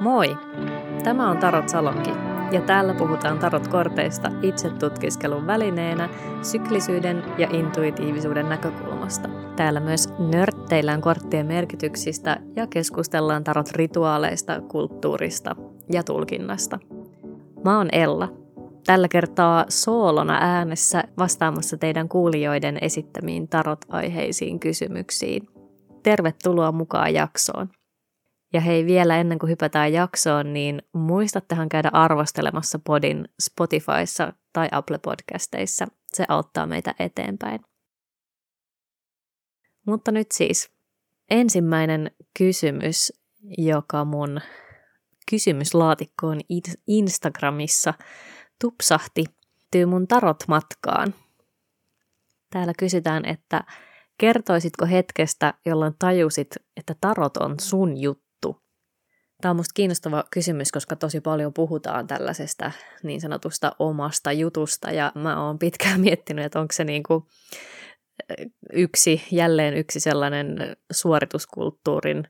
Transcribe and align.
Moi! 0.00 0.38
Tämä 1.04 1.30
on 1.30 1.38
Tarot 1.38 1.68
Salonki, 1.68 2.10
ja 2.52 2.60
täällä 2.60 2.94
puhutaan 2.94 3.38
tarot-korteista 3.38 4.30
itse 4.42 4.70
tutkiskelun 4.70 5.46
välineenä 5.46 6.08
syklisyyden 6.42 7.22
ja 7.38 7.48
intuitiivisuuden 7.52 8.48
näkökulmasta. 8.48 9.28
Täällä 9.56 9.80
myös 9.80 10.08
nörtteillään 10.18 11.00
korttien 11.00 11.46
merkityksistä 11.46 12.40
ja 12.56 12.66
keskustellaan 12.66 13.44
tarot-rituaaleista, 13.44 14.60
kulttuurista 14.68 15.56
ja 15.92 16.02
tulkinnasta. 16.02 16.78
Mä 17.64 17.78
oon 17.78 17.88
Ella. 17.92 18.28
Tällä 18.86 19.08
kertaa 19.08 19.64
soolona 19.68 20.38
äänessä 20.40 21.04
vastaamassa 21.18 21.76
teidän 21.76 22.08
kuulijoiden 22.08 22.78
esittämiin 22.80 23.48
tarot-aiheisiin 23.48 24.60
kysymyksiin. 24.60 25.48
Tervetuloa 26.02 26.72
mukaan 26.72 27.14
jaksoon. 27.14 27.68
Ja 28.52 28.60
hei, 28.60 28.86
vielä 28.86 29.16
ennen 29.16 29.38
kuin 29.38 29.50
hypätään 29.50 29.92
jaksoon, 29.92 30.52
niin 30.52 30.82
muistattehan 30.92 31.68
käydä 31.68 31.90
arvostelemassa 31.92 32.78
podin 32.78 33.28
Spotifyssa 33.42 34.32
tai 34.52 34.68
Apple 34.72 34.98
Podcasteissa. 34.98 35.86
Se 36.12 36.24
auttaa 36.28 36.66
meitä 36.66 36.94
eteenpäin. 36.98 37.60
Mutta 39.86 40.12
nyt 40.12 40.32
siis 40.32 40.70
ensimmäinen 41.30 42.10
kysymys, 42.38 43.12
joka 43.58 44.04
mun 44.04 44.40
kysymyslaatikkoon 45.30 46.40
Instagramissa 46.86 47.94
tupsahti, 48.60 49.24
tyy 49.70 49.86
mun 49.86 50.08
tarot-matkaan. 50.08 51.14
Täällä 52.50 52.72
kysytään, 52.78 53.24
että 53.24 53.64
kertoisitko 54.18 54.86
hetkestä, 54.86 55.54
jolloin 55.66 55.94
tajusit, 55.98 56.48
että 56.76 56.94
tarot 57.00 57.36
on 57.36 57.54
sun 57.60 58.00
juttu? 58.00 58.27
Tämä 59.42 59.50
on 59.50 59.56
minusta 59.56 59.72
kiinnostava 59.74 60.24
kysymys, 60.30 60.72
koska 60.72 60.96
tosi 60.96 61.20
paljon 61.20 61.52
puhutaan 61.52 62.06
tällaisesta 62.06 62.72
niin 63.02 63.20
sanotusta 63.20 63.72
omasta 63.78 64.32
jutusta 64.32 64.90
ja 64.90 65.12
mä 65.14 65.46
oon 65.46 65.58
pitkään 65.58 66.00
miettinyt, 66.06 66.44
että 66.44 66.60
onko 66.60 66.72
se 66.72 66.84
niin 66.84 67.02
kuin 67.02 67.24
yksi, 68.72 69.22
jälleen 69.30 69.74
yksi 69.74 70.00
sellainen 70.00 70.76
suorituskulttuurin 70.92 72.28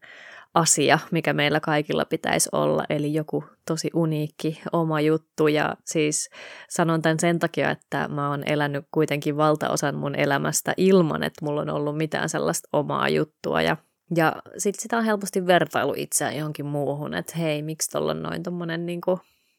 asia, 0.54 0.98
mikä 1.10 1.32
meillä 1.32 1.60
kaikilla 1.60 2.04
pitäisi 2.04 2.48
olla, 2.52 2.84
eli 2.90 3.14
joku 3.14 3.44
tosi 3.66 3.90
uniikki 3.94 4.60
oma 4.72 5.00
juttu. 5.00 5.48
Ja 5.48 5.76
siis 5.84 6.30
sanon 6.68 7.02
tämän 7.02 7.20
sen 7.20 7.38
takia, 7.38 7.70
että 7.70 8.08
mä 8.08 8.30
oon 8.30 8.42
elänyt 8.46 8.84
kuitenkin 8.90 9.36
valtaosan 9.36 9.94
mun 9.94 10.14
elämästä 10.14 10.74
ilman, 10.76 11.22
että 11.22 11.44
mulla 11.44 11.60
on 11.60 11.70
ollut 11.70 11.96
mitään 11.96 12.28
sellaista 12.28 12.68
omaa 12.72 13.08
juttua. 13.08 13.62
Ja 13.62 13.76
ja 14.16 14.42
sitten 14.58 14.82
sitä 14.82 14.96
on 14.96 15.04
helposti 15.04 15.46
vertailu 15.46 15.94
itseään 15.96 16.36
johonkin 16.36 16.66
muuhun, 16.66 17.14
että 17.14 17.38
hei, 17.38 17.62
miksi 17.62 17.90
tuolla 17.90 18.10
on 18.10 18.22
noin 18.22 18.42
tommonen 18.42 18.86
niin 18.86 19.00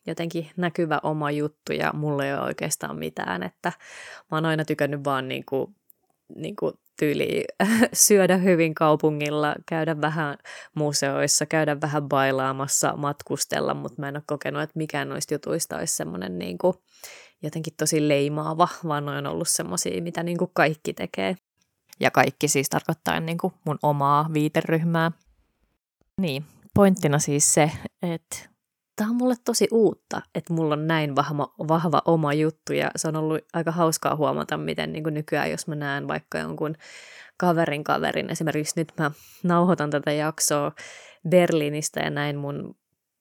jotenkin 0.08 0.50
näkyvä 0.58 1.00
oma 1.04 1.32
juttu 1.32 1.74
ja 1.74 1.94
mulla 1.94 2.26
ei 2.26 2.34
ole 2.34 2.42
oikeastaan 2.42 3.00
mitään, 3.00 3.44
että 3.44 3.72
mä 4.32 4.38
oon 4.38 4.46
aina 4.46 4.66
tykännyt 4.66 5.04
vaan 5.04 5.28
niin 5.28 5.44
kuin, 5.46 5.76
niin 6.36 6.56
kuin 6.56 6.74
tyyli 7.00 7.44
syödä 7.94 8.38
hyvin 8.38 8.76
kaupungilla, 8.76 9.56
käydä 9.66 10.02
vähän 10.02 10.38
museoissa, 10.76 11.46
käydä 11.46 11.82
vähän 11.82 12.10
bailaamassa, 12.10 12.94
matkustella, 12.98 13.74
mutta 13.74 14.02
mä 14.02 14.08
en 14.08 14.16
ole 14.16 14.24
kokenut, 14.28 14.62
että 14.62 14.78
mikään 14.78 15.10
noista 15.10 15.34
jutuista 15.34 15.78
olisi 15.78 15.96
semmoinen 15.96 16.40
niin 16.40 16.58
jotenkin 17.42 17.74
tosi 17.78 18.08
leimaava, 18.08 18.68
vaan 18.88 19.06
noin 19.06 19.18
on 19.18 19.28
ollut 19.28 19.48
semmoisia, 19.48 20.02
mitä 20.02 20.24
niin 20.24 20.38
kuin 20.38 20.52
kaikki 20.54 20.94
tekee. 20.94 21.36
Ja 22.00 22.12
kaikki 22.12 22.48
siis 22.48 22.70
tarkoittaa 22.70 23.20
niin 23.20 23.38
kuin 23.38 23.54
mun 23.66 23.80
omaa 23.84 24.30
viiteryhmää. 24.34 25.12
Niin, 26.22 26.46
pointtina 26.74 27.20
siis 27.20 27.54
se, 27.54 27.72
että 28.02 28.50
tämä 28.96 29.10
on 29.10 29.16
mulle 29.16 29.36
tosi 29.46 29.68
uutta, 29.72 30.22
että 30.36 30.54
mulla 30.54 30.74
on 30.74 30.88
näin 30.88 31.16
vahva, 31.16 31.54
vahva 31.68 32.02
oma 32.06 32.34
juttu. 32.34 32.74
Ja 32.74 32.92
se 32.96 33.08
on 33.08 33.16
ollut 33.16 33.42
aika 33.54 33.72
hauskaa 33.72 34.16
huomata, 34.16 34.58
miten 34.58 34.94
niin 34.94 35.04
kuin 35.04 35.14
nykyään, 35.14 35.52
jos 35.52 35.68
mä 35.68 35.76
näen 35.76 36.08
vaikka 36.08 36.38
jonkun 36.38 36.76
kaverin 37.38 37.84
kaverin, 37.84 38.30
esimerkiksi 38.30 38.80
nyt 38.80 38.94
mä 38.98 39.12
nauhoitan 39.44 39.90
tätä 39.90 40.12
jaksoa 40.12 40.72
Berliinistä 41.30 42.00
ja 42.00 42.10
näin 42.10 42.38
mun 42.38 42.76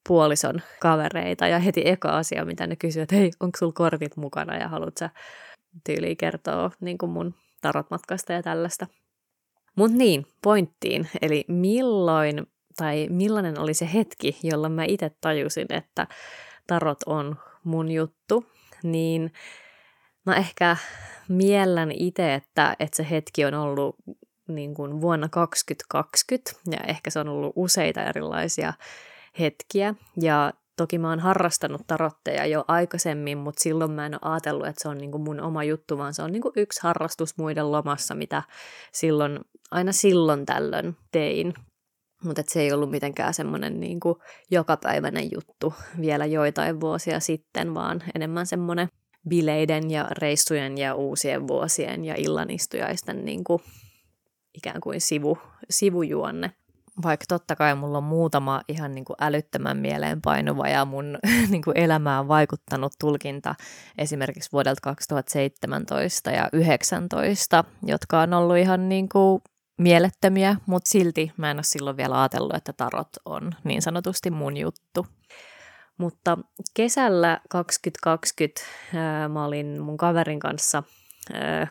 puolison 0.08 0.62
kavereita. 0.80 1.46
Ja 1.46 1.58
heti 1.58 1.82
eka 1.84 2.16
asia, 2.16 2.44
mitä 2.44 2.66
ne 2.66 2.76
kysyy, 2.76 3.02
että 3.02 3.16
hei, 3.16 3.30
onko 3.40 3.58
sulla 3.58 3.72
kortit 3.72 4.16
mukana 4.16 4.56
ja 4.56 4.68
haluat 4.68 4.96
sä 4.96 5.10
tyyliin 5.86 6.16
kertoa 6.16 6.70
niin 6.80 6.98
kuin 6.98 7.10
mun 7.10 7.34
tarotmatkasta 7.60 8.32
ja 8.32 8.42
tällaista. 8.42 8.86
Mutta 9.76 9.96
niin, 9.96 10.26
pointtiin, 10.42 11.08
eli 11.22 11.44
milloin 11.48 12.46
tai 12.76 13.06
millainen 13.10 13.60
oli 13.60 13.74
se 13.74 13.88
hetki, 13.94 14.38
jolloin 14.42 14.72
mä 14.72 14.84
itse 14.84 15.10
tajusin, 15.20 15.66
että 15.70 16.06
tarot 16.66 16.98
on 17.06 17.36
mun 17.64 17.90
juttu, 17.90 18.46
niin 18.82 19.32
mä 20.26 20.36
ehkä 20.36 20.76
miellän 21.28 21.92
itse, 21.92 22.34
että, 22.34 22.76
että 22.80 22.96
se 22.96 23.10
hetki 23.10 23.44
on 23.44 23.54
ollut 23.54 23.96
niin 24.48 24.74
kuin 24.74 25.00
vuonna 25.00 25.28
2020 25.28 26.50
ja 26.70 26.78
ehkä 26.88 27.10
se 27.10 27.18
on 27.20 27.28
ollut 27.28 27.52
useita 27.56 28.04
erilaisia 28.04 28.72
hetkiä 29.40 29.94
ja 30.20 30.52
Toki 30.78 30.98
mä 30.98 31.08
oon 31.08 31.20
harrastanut 31.20 31.86
tarotteja 31.86 32.46
jo 32.46 32.64
aikaisemmin, 32.68 33.38
mutta 33.38 33.62
silloin 33.62 33.90
mä 33.90 34.06
en 34.06 34.14
ole 34.14 34.32
ajatellut, 34.32 34.66
että 34.66 34.82
se 34.82 34.88
on 34.88 34.98
niinku 34.98 35.18
mun 35.18 35.40
oma 35.40 35.64
juttu, 35.64 35.98
vaan 35.98 36.14
se 36.14 36.22
on 36.22 36.32
niinku 36.32 36.52
yksi 36.56 36.80
harrastus 36.82 37.38
muiden 37.38 37.72
lomassa, 37.72 38.14
mitä 38.14 38.42
silloin, 38.92 39.40
aina 39.70 39.92
silloin 39.92 40.46
tällöin 40.46 40.96
tein. 41.12 41.54
Mutta 42.24 42.42
se 42.46 42.60
ei 42.60 42.72
ollut 42.72 42.90
mitenkään 42.90 43.34
semmoinen 43.34 43.80
niinku 43.80 44.22
jokapäiväinen 44.50 45.28
juttu 45.34 45.74
vielä 46.00 46.26
joitain 46.26 46.80
vuosia 46.80 47.20
sitten, 47.20 47.74
vaan 47.74 48.02
enemmän 48.14 48.46
semmoinen 48.46 48.88
bileiden 49.28 49.90
ja 49.90 50.08
reissujen 50.10 50.78
ja 50.78 50.94
uusien 50.94 51.48
vuosien 51.48 52.04
ja 52.04 52.14
illanistujaisten 52.18 53.24
niinku 53.24 53.60
ikään 54.54 54.80
kuin 54.80 55.00
sivu, 55.00 55.38
sivujuonne 55.70 56.52
vaikka 57.02 57.24
totta 57.28 57.56
kai 57.56 57.74
mulla 57.74 57.98
on 57.98 58.04
muutama 58.04 58.62
ihan 58.68 58.94
niin 58.94 59.04
kuin 59.04 59.16
älyttömän 59.20 59.76
mieleenpainuva 59.76 60.68
ja 60.68 60.84
mun 60.84 61.18
niin 61.50 61.62
kuin 61.62 61.78
elämään 61.78 62.28
vaikuttanut 62.28 62.92
tulkinta 63.00 63.54
esimerkiksi 63.98 64.52
vuodelta 64.52 64.80
2017 64.82 66.30
ja 66.30 66.42
2019, 66.42 67.64
jotka 67.82 68.20
on 68.20 68.34
ollut 68.34 68.56
ihan 68.56 68.88
niin 68.88 69.08
kuin 69.08 69.42
mielettömiä, 69.78 70.56
mutta 70.66 70.90
silti 70.90 71.32
mä 71.36 71.50
en 71.50 71.56
ole 71.56 71.62
silloin 71.62 71.96
vielä 71.96 72.20
ajatellut, 72.20 72.54
että 72.54 72.72
tarot 72.72 73.08
on 73.24 73.52
niin 73.64 73.82
sanotusti 73.82 74.30
mun 74.30 74.56
juttu. 74.56 75.06
Mutta 75.98 76.38
kesällä 76.74 77.40
2020 77.50 78.60
ää, 78.94 79.28
mä 79.28 79.44
olin 79.44 79.80
mun 79.80 79.96
kaverin 79.96 80.40
kanssa– 80.40 80.82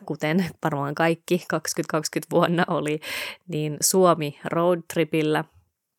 kuten 0.06 0.46
varmaan 0.64 0.94
kaikki 0.94 1.44
2020 1.48 2.30
vuonna 2.30 2.64
oli, 2.68 3.00
niin 3.48 3.76
Suomi 3.80 4.38
roadtripillä. 4.44 5.44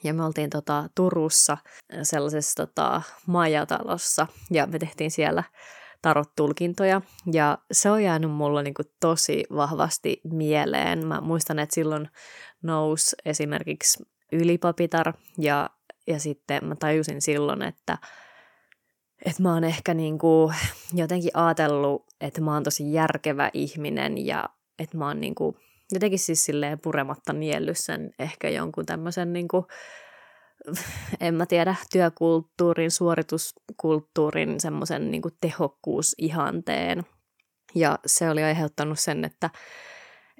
Ja 0.03 0.13
me 0.13 0.25
oltiin 0.25 0.49
tota, 0.49 0.89
Turussa 0.95 1.57
sellaisessa 2.03 2.65
tota, 2.65 3.01
majatalossa 3.25 4.27
ja 4.51 4.67
me 4.67 4.79
tehtiin 4.79 5.11
siellä 5.11 5.43
tarot-tulkintoja. 6.01 7.01
Ja 7.33 7.57
se 7.71 7.91
on 7.91 8.03
jäänyt 8.03 8.31
mulla 8.31 8.61
niin 8.61 8.73
kuin, 8.73 8.91
tosi 8.99 9.43
vahvasti 9.55 10.21
mieleen. 10.23 11.07
Mä 11.07 11.21
muistan, 11.21 11.59
että 11.59 11.75
silloin 11.75 12.09
nousi 12.61 13.15
esimerkiksi 13.25 14.03
ylipapitar 14.31 15.13
ja, 15.37 15.69
ja 16.07 16.19
sitten 16.19 16.65
mä 16.65 16.75
tajusin 16.75 17.21
silloin, 17.21 17.61
että 17.61 17.97
että 19.25 19.43
mä 19.43 19.53
oon 19.53 19.63
ehkä 19.63 19.93
niinku 19.93 20.51
jotenkin 20.93 21.31
ajatellut, 21.33 22.05
että 22.21 22.41
mä 22.41 22.53
oon 22.53 22.63
tosi 22.63 22.93
järkevä 22.93 23.49
ihminen 23.53 24.25
ja 24.25 24.49
että 24.79 24.97
mä 24.97 25.07
oon 25.07 25.21
niinku 25.21 25.57
jotenkin 25.91 26.19
siis 26.19 26.45
silleen 26.45 26.79
purematta 26.79 27.33
niellyt 27.33 27.77
sen 27.77 28.11
ehkä 28.19 28.49
jonkun 28.49 28.85
tämmöisen 28.85 29.33
niinku, 29.33 29.67
en 31.19 31.35
mä 31.35 31.45
tiedä, 31.45 31.75
työkulttuurin, 31.91 32.91
suorituskulttuurin 32.91 34.59
semmoisen 34.59 35.11
niinku 35.11 35.29
tehokkuusihanteen. 35.41 37.03
Ja 37.75 37.99
se 38.05 38.29
oli 38.29 38.43
aiheuttanut 38.43 38.99
sen, 38.99 39.25
että, 39.25 39.49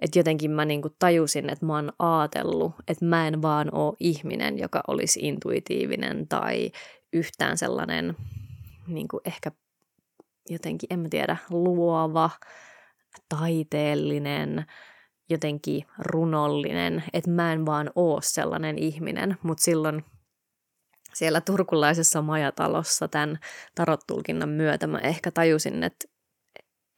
että 0.02 0.20
jotenkin 0.20 0.52
mä 0.52 0.66
niinku 0.66 0.90
tajusin, 1.00 1.50
että 1.50 1.66
mä 1.66 1.76
oon 1.76 1.94
ajatellut, 2.00 2.74
että 2.88 3.06
mä 3.06 3.28
en 3.28 3.42
vaan 3.42 3.76
ole 3.76 3.96
ihminen, 4.00 4.60
joka 4.60 4.84
olisi 4.88 5.20
intuitiivinen 5.20 6.28
tai 6.28 6.72
yhtään 7.14 7.58
sellainen 7.58 8.16
niin 8.94 9.08
kuin 9.08 9.22
ehkä 9.26 9.52
jotenkin, 10.50 10.88
en 10.90 11.00
mä 11.00 11.10
tiedä, 11.10 11.38
luova, 11.50 12.30
taiteellinen, 13.30 14.66
jotenkin 15.30 15.86
runollinen, 16.00 17.04
että 17.14 17.30
mä 17.30 17.54
en 17.54 17.66
vaan 17.66 17.92
oo 17.96 18.20
sellainen 18.22 18.78
ihminen, 18.78 19.38
mutta 19.44 19.64
silloin 19.64 20.06
siellä 21.14 21.42
turkulaisessa 21.42 22.22
majatalossa 22.22 23.08
tämän 23.08 23.40
tarottulkinnan 23.76 24.50
myötä 24.50 24.88
mä 24.88 24.98
ehkä 24.98 25.32
tajusin, 25.32 25.84
että, 25.84 26.08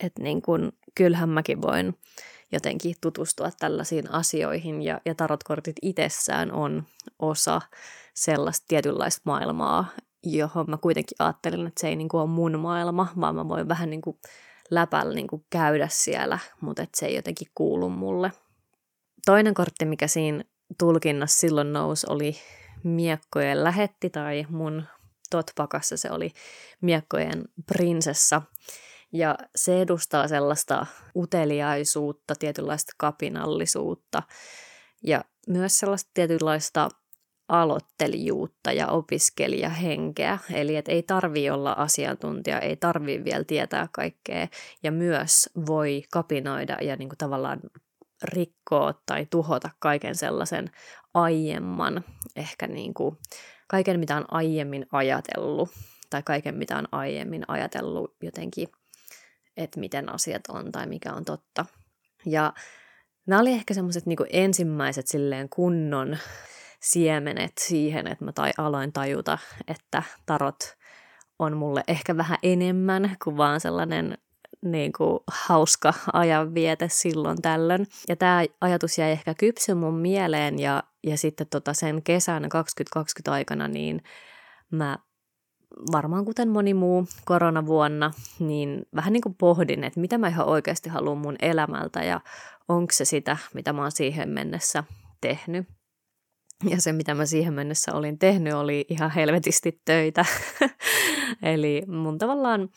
että 0.04 0.24
niin 0.24 0.42
kuin, 0.42 0.72
kyllähän 0.96 1.30
mäkin 1.30 1.62
voin 1.62 1.98
jotenkin 2.52 2.96
tutustua 3.02 3.50
tällaisiin 3.60 4.12
asioihin 4.12 4.82
ja, 4.82 5.02
ja 5.06 5.16
tarotkortit 5.16 5.76
itsessään 5.82 6.52
on 6.52 6.84
osa 7.20 7.62
sellaista 8.16 8.66
tietynlaista 8.68 9.22
maailmaa, 9.26 9.86
johon 10.23 10.65
mä 10.69 10.77
kuitenkin 10.77 11.15
ajattelen, 11.19 11.68
että 11.68 11.81
se 11.81 11.88
ei 11.88 11.95
niin 11.95 12.09
kuin 12.09 12.21
ole 12.21 12.29
mun 12.29 12.59
maailma, 12.59 13.07
vaan 13.19 13.35
mä 13.35 13.47
voin 13.47 13.68
vähän 13.68 13.89
niin 13.89 14.01
kuin 14.01 14.19
läpällä 14.69 15.13
niin 15.13 15.27
kuin 15.27 15.45
käydä 15.50 15.88
siellä, 15.91 16.39
mutta 16.62 16.83
että 16.83 17.00
se 17.00 17.06
ei 17.06 17.15
jotenkin 17.15 17.47
kuulu 17.56 17.89
mulle. 17.89 18.31
Toinen 19.25 19.53
kortti, 19.53 19.85
mikä 19.85 20.07
siinä 20.07 20.44
tulkinnassa 20.79 21.39
silloin 21.39 21.73
nousi, 21.73 22.07
oli 22.09 22.35
miekkojen 22.83 23.63
lähetti 23.63 24.09
tai 24.09 24.45
mun 24.50 24.83
totpakassa 25.29 25.97
se 25.97 26.12
oli 26.12 26.33
miekkojen 26.81 27.44
prinsessa. 27.65 28.41
Ja 29.13 29.38
se 29.56 29.81
edustaa 29.81 30.27
sellaista 30.27 30.85
uteliaisuutta, 31.15 32.35
tietynlaista 32.39 32.94
kapinallisuutta 32.97 34.23
ja 35.03 35.23
myös 35.47 35.77
sellaista 35.77 36.12
tietynlaista 36.13 36.89
aloittelijuutta 37.51 38.71
ja 38.71 38.88
opiskelijahenkeä. 38.88 40.38
Eli 40.53 40.75
että 40.75 40.92
ei 40.92 41.03
tarvi 41.03 41.50
olla 41.50 41.71
asiantuntija, 41.71 42.59
ei 42.59 42.75
tarvi 42.75 43.24
vielä 43.24 43.44
tietää 43.44 43.88
kaikkea 43.92 44.48
ja 44.83 44.92
myös 44.92 45.50
voi 45.65 46.03
kapinoida 46.12 46.77
ja 46.81 46.95
niin 46.95 47.09
kuin 47.09 47.18
tavallaan 47.18 47.59
rikkoa 48.24 48.94
tai 49.06 49.25
tuhota 49.30 49.69
kaiken 49.80 50.15
sellaisen 50.15 50.71
aiemman, 51.13 52.03
ehkä 52.36 52.68
niin 52.68 52.94
kuin 52.94 53.18
kaiken 53.68 54.00
mitä 54.00 54.18
on 54.18 54.25
aiemmin 54.31 54.86
ajatellut 54.92 55.69
tai 56.09 56.24
kaiken 56.24 56.56
mitä 56.56 56.77
on 56.77 56.88
aiemmin 56.92 57.44
ajatellut 57.47 58.15
jotenkin, 58.21 58.68
että 59.57 59.80
miten 59.80 60.13
asiat 60.13 60.42
on 60.50 60.71
tai 60.71 60.88
mikä 60.88 61.13
on 61.13 61.25
totta. 61.25 61.65
Ja 62.25 62.54
nämä 63.25 63.42
oli 63.42 63.51
ehkä 63.51 63.74
semmoiset 63.74 64.06
niin 64.06 64.18
ensimmäiset 64.30 65.07
silleen 65.07 65.50
kunnon 65.50 66.18
siemenet 66.81 67.51
siihen, 67.60 68.07
että 68.07 68.25
mä 68.25 68.31
tai 68.31 68.51
aloin 68.57 68.94
tajuta, 68.94 69.38
että 69.68 70.04
tarot 70.25 70.78
on 71.39 71.57
mulle 71.57 71.83
ehkä 71.88 72.18
vähän 72.18 72.38
enemmän 72.44 73.16
kuin 73.24 73.38
vaan 73.38 73.60
sellainen 73.60 74.18
niin 74.62 74.92
kuin 74.94 75.19
hauska 75.28 75.94
ajanviete 76.13 76.88
silloin 76.89 77.42
tällöin. 77.42 77.88
Ja 78.07 78.16
tämä 78.16 78.44
ajatus 78.62 78.98
jäi 78.98 79.12
ehkä 79.12 79.33
kypsy 79.33 79.74
mun 79.74 79.94
mieleen 79.94 80.60
ja, 80.60 80.83
ja 81.04 81.18
sitten 81.18 81.48
tota 81.48 81.74
sen 81.74 82.04
kesän 82.04 82.50
2020 82.50 83.31
aikana 83.31 83.68
niin 83.68 84.04
mä 84.72 84.98
varmaan 85.92 86.25
kuten 86.25 86.50
moni 86.50 86.74
muu 86.74 87.07
koronavuonna, 87.25 88.12
niin 88.39 88.86
vähän 88.95 89.13
niin 89.13 89.22
kuin 89.22 89.36
pohdin, 89.36 89.83
että 89.83 90.00
mitä 90.00 90.18
mä 90.18 90.28
ihan 90.28 90.48
oikeasti 90.48 90.89
haluan 90.89 91.18
mun 91.18 91.36
elämältä 91.42 92.04
ja 92.04 92.22
onko 92.68 92.92
se 92.94 93.06
sitä, 93.06 93.38
mitä 93.54 93.74
mä 93.74 93.81
oon 93.81 93.92
siihen 93.92 94.30
mennessä 94.30 94.83
tehnyt. 95.22 95.68
Ja 96.69 96.81
se, 96.81 96.92
mitä 96.94 97.13
mä 97.13 97.25
siihen 97.25 97.54
mennessä 97.54 97.94
olin 97.94 98.19
tehnyt, 98.19 98.54
oli 98.54 98.86
ihan 98.90 99.12
helvetisti 99.12 99.81
töitä. 99.86 100.25
Eli 101.54 101.81
mun 101.88 102.18
tavallaan, 102.18 102.69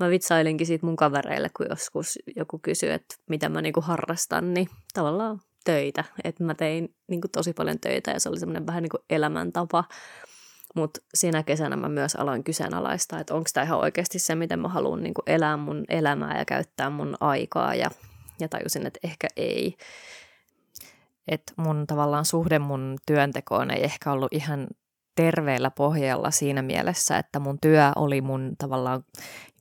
mä 0.00 0.10
vitsailinkin 0.10 0.66
siitä 0.66 0.86
mun 0.86 0.96
kavereille, 0.96 1.50
kun 1.56 1.66
joskus 1.70 2.18
joku 2.36 2.58
kysyi, 2.58 2.90
että 2.90 3.14
mitä 3.28 3.48
mä 3.48 3.62
niinku 3.62 3.80
harrastan, 3.80 4.54
niin 4.54 4.68
tavallaan 4.94 5.40
töitä. 5.64 6.04
Että 6.24 6.44
mä 6.44 6.54
tein 6.54 6.94
niinku 7.08 7.28
tosi 7.28 7.52
paljon 7.52 7.78
töitä 7.80 8.10
ja 8.10 8.20
se 8.20 8.28
oli 8.28 8.40
semmoinen 8.40 8.66
vähän 8.66 8.82
niinku 8.82 8.98
elämäntapa. 9.10 9.84
Mutta 10.74 11.00
siinä 11.14 11.42
kesänä 11.42 11.76
mä 11.76 11.88
myös 11.88 12.14
aloin 12.14 12.44
kyseenalaistaa, 12.44 13.20
että 13.20 13.34
onko 13.34 13.50
tämä 13.52 13.64
ihan 13.64 13.78
oikeasti 13.78 14.18
se, 14.18 14.34
miten 14.34 14.60
mä 14.60 14.68
haluan 14.68 15.02
niinku 15.02 15.22
elää 15.26 15.56
mun 15.56 15.84
elämää 15.88 16.38
ja 16.38 16.44
käyttää 16.44 16.90
mun 16.90 17.16
aikaa. 17.20 17.74
Ja, 17.74 17.90
ja 18.40 18.48
tajusin, 18.48 18.86
että 18.86 19.00
ehkä 19.04 19.28
ei 19.36 19.76
että 21.28 21.52
mun 21.56 21.86
tavallaan 21.86 22.24
suhde 22.24 22.58
mun 22.58 22.96
työntekoon 23.06 23.70
ei 23.70 23.84
ehkä 23.84 24.12
ollut 24.12 24.32
ihan 24.32 24.66
terveellä 25.14 25.70
pohjalla 25.70 26.30
siinä 26.30 26.62
mielessä, 26.62 27.18
että 27.18 27.38
mun 27.38 27.58
työ 27.60 27.92
oli 27.96 28.20
mun 28.20 28.52
tavallaan 28.58 29.04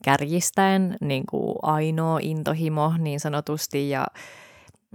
kärjistäen 0.04 0.98
niin 1.02 1.24
kuin 1.30 1.56
ainoa 1.62 2.20
intohimo 2.22 2.94
niin 2.98 3.20
sanotusti. 3.20 3.90
Ja 3.90 4.08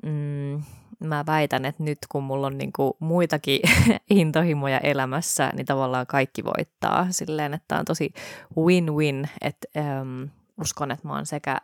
mm, 0.03 0.63
mä 1.01 1.25
väitän, 1.27 1.65
että 1.65 1.83
nyt 1.83 1.99
kun 2.09 2.23
mulla 2.23 2.47
on 2.47 2.59
niin 2.59 2.73
kuin 2.73 2.93
muitakin 2.99 3.61
intohimoja 4.11 4.79
elämässä, 4.79 5.51
niin 5.55 5.67
tavallaan 5.67 6.07
kaikki 6.07 6.45
voittaa. 6.45 7.07
Silleen, 7.11 7.55
että 7.55 7.79
on 7.79 7.85
tosi 7.85 8.13
win-win, 8.57 9.29
että 9.41 9.69
ähm, 9.77 10.23
uskon, 10.61 10.91
että 10.91 11.09
mä 11.09 11.15
oon 11.15 11.27
sekä 11.27 11.59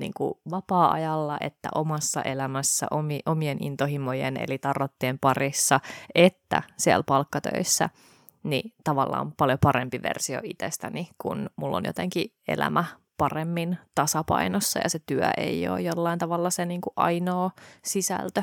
niin 0.00 0.12
kuin 0.16 0.34
vapaa-ajalla 0.50 1.36
että 1.40 1.68
omassa 1.74 2.22
elämässä 2.22 2.86
omi, 2.90 3.20
omien 3.26 3.64
intohimojen 3.64 4.36
eli 4.36 4.58
tarrottien 4.58 5.18
parissa, 5.18 5.80
että 6.14 6.62
siellä 6.76 7.02
palkkatöissä, 7.06 7.90
niin 8.42 8.72
tavallaan 8.84 9.32
paljon 9.32 9.58
parempi 9.62 10.02
versio 10.02 10.40
itsestäni, 10.42 11.08
kun 11.18 11.50
mulla 11.56 11.76
on 11.76 11.84
jotenkin 11.84 12.32
elämä 12.48 12.84
paremmin 13.16 13.78
tasapainossa 13.94 14.78
ja 14.84 14.90
se 14.90 14.98
työ 15.06 15.30
ei 15.36 15.68
ole 15.68 15.80
jollain 15.80 16.18
tavalla 16.18 16.50
se 16.50 16.66
niin 16.66 16.80
kuin 16.80 16.92
ainoa 16.96 17.50
sisältö. 17.84 18.42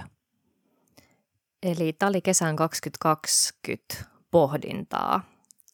Eli 1.64 1.94
tämä 1.94 2.10
oli 2.10 2.22
kesän 2.22 2.56
2020 2.56 3.96
pohdintaa. 4.32 5.24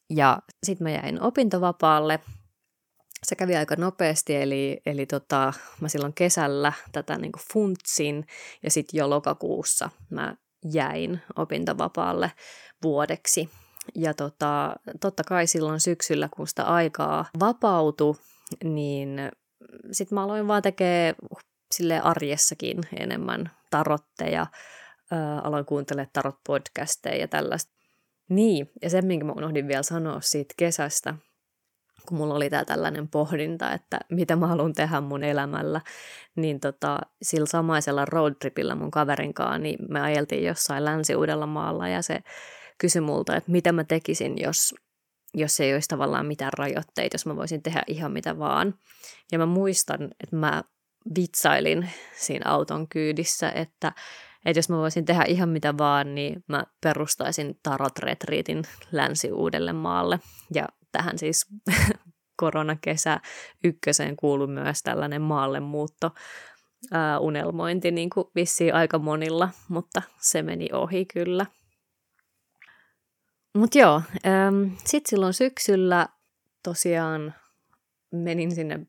Ja 0.09 0.39
sitten 0.63 0.85
mä 0.85 0.91
jäin 0.91 1.21
opintovapaalle 1.21 2.19
se 3.25 3.35
kävi 3.35 3.55
aika 3.55 3.75
nopeasti, 3.75 4.35
eli, 4.35 4.81
eli 4.85 5.05
tota, 5.05 5.53
mä 5.81 5.89
silloin 5.89 6.13
kesällä 6.13 6.73
tätä 6.91 7.17
niin 7.17 7.31
kuin 7.31 7.43
funtsin 7.53 8.27
ja 8.63 8.71
sitten 8.71 8.97
jo 8.97 9.09
lokakuussa 9.09 9.89
mä 10.09 10.35
jäin 10.71 11.21
opintovapaalle 11.35 12.31
vuodeksi. 12.83 13.49
Ja 13.95 14.13
tota, 14.13 14.75
totta 15.01 15.23
kai 15.23 15.47
silloin 15.47 15.79
syksyllä, 15.79 16.29
kun 16.35 16.47
sitä 16.47 16.63
aikaa 16.63 17.25
vapautui, 17.39 18.15
niin 18.63 19.19
sitten 19.91 20.15
mä 20.15 20.23
aloin 20.23 20.47
vaan 20.47 20.61
tekee 20.61 21.15
sille 21.71 21.99
arjessakin 21.99 22.77
enemmän 22.99 23.51
tarotteja, 23.69 24.47
ää, 25.11 25.39
aloin 25.39 25.65
kuuntelemaan 25.65 26.11
tarot-podcasteja 26.13 27.19
ja 27.19 27.27
tällaista. 27.27 27.71
Niin, 28.29 28.71
ja 28.81 28.89
sen, 28.89 29.05
minkä 29.05 29.25
mä 29.25 29.31
unohdin 29.31 29.67
vielä 29.67 29.83
sanoa 29.83 30.21
siitä 30.21 30.53
kesästä, 30.57 31.15
kun 32.07 32.17
mulla 32.17 32.33
oli 32.33 32.49
tää 32.49 32.65
tällainen 32.65 33.07
pohdinta, 33.07 33.73
että 33.73 33.99
mitä 34.11 34.35
mä 34.35 34.47
haluan 34.47 34.73
tehdä 34.73 35.01
mun 35.01 35.23
elämällä, 35.23 35.81
niin 36.35 36.59
tota, 36.59 36.99
sillä 37.21 37.45
samaisella 37.45 38.05
roadtripillä 38.05 38.75
mun 38.75 38.91
kaverinkaan, 38.91 39.63
niin 39.63 39.79
me 39.89 40.01
ajeltiin 40.01 40.43
jossain 40.43 40.85
Länsi-Uudellamaalla 40.85 41.87
ja 41.87 42.01
se 42.01 42.19
kysyi 42.77 43.01
multa, 43.01 43.35
että 43.35 43.51
mitä 43.51 43.71
mä 43.71 43.83
tekisin, 43.83 44.33
jos, 44.37 44.75
jos 45.33 45.59
ei 45.59 45.73
olisi 45.73 45.87
tavallaan 45.87 46.25
mitään 46.25 46.53
rajoitteita, 46.53 47.15
jos 47.15 47.25
mä 47.25 47.35
voisin 47.35 47.63
tehdä 47.63 47.83
ihan 47.87 48.11
mitä 48.11 48.39
vaan. 48.39 48.73
Ja 49.31 49.37
mä 49.37 49.45
muistan, 49.45 50.03
että 50.03 50.35
mä 50.35 50.63
vitsailin 51.15 51.89
siinä 52.15 52.51
auton 52.51 52.87
kyydissä, 52.87 53.51
että, 53.51 53.91
että 54.45 54.59
jos 54.59 54.69
mä 54.69 54.77
voisin 54.77 55.05
tehdä 55.05 55.23
ihan 55.27 55.49
mitä 55.49 55.77
vaan, 55.77 56.15
niin 56.15 56.43
mä 56.47 56.63
perustaisin 56.83 57.59
tarot-retriitin 57.63 58.63
Länsi-Uudellemaalle. 58.91 60.19
Ja 60.53 60.67
tähän 60.91 61.17
siis 61.17 61.47
koronakesä 62.41 63.19
ykköseen 63.63 64.15
kuului 64.15 64.47
myös 64.47 64.83
tällainen 64.83 65.21
maallemuutto 65.21 66.11
ää, 66.91 67.19
unelmointi 67.19 67.91
niin 67.91 68.09
kuin 68.09 68.27
vissiin 68.35 68.73
aika 68.73 68.99
monilla, 68.99 69.49
mutta 69.69 70.01
se 70.17 70.41
meni 70.41 70.69
ohi 70.73 71.05
kyllä. 71.05 71.45
Mutta 73.57 73.77
joo, 73.77 74.01
sitten 74.77 75.09
silloin 75.09 75.33
syksyllä 75.33 76.07
tosiaan 76.63 77.35
menin 78.11 78.55
sinne 78.55 78.79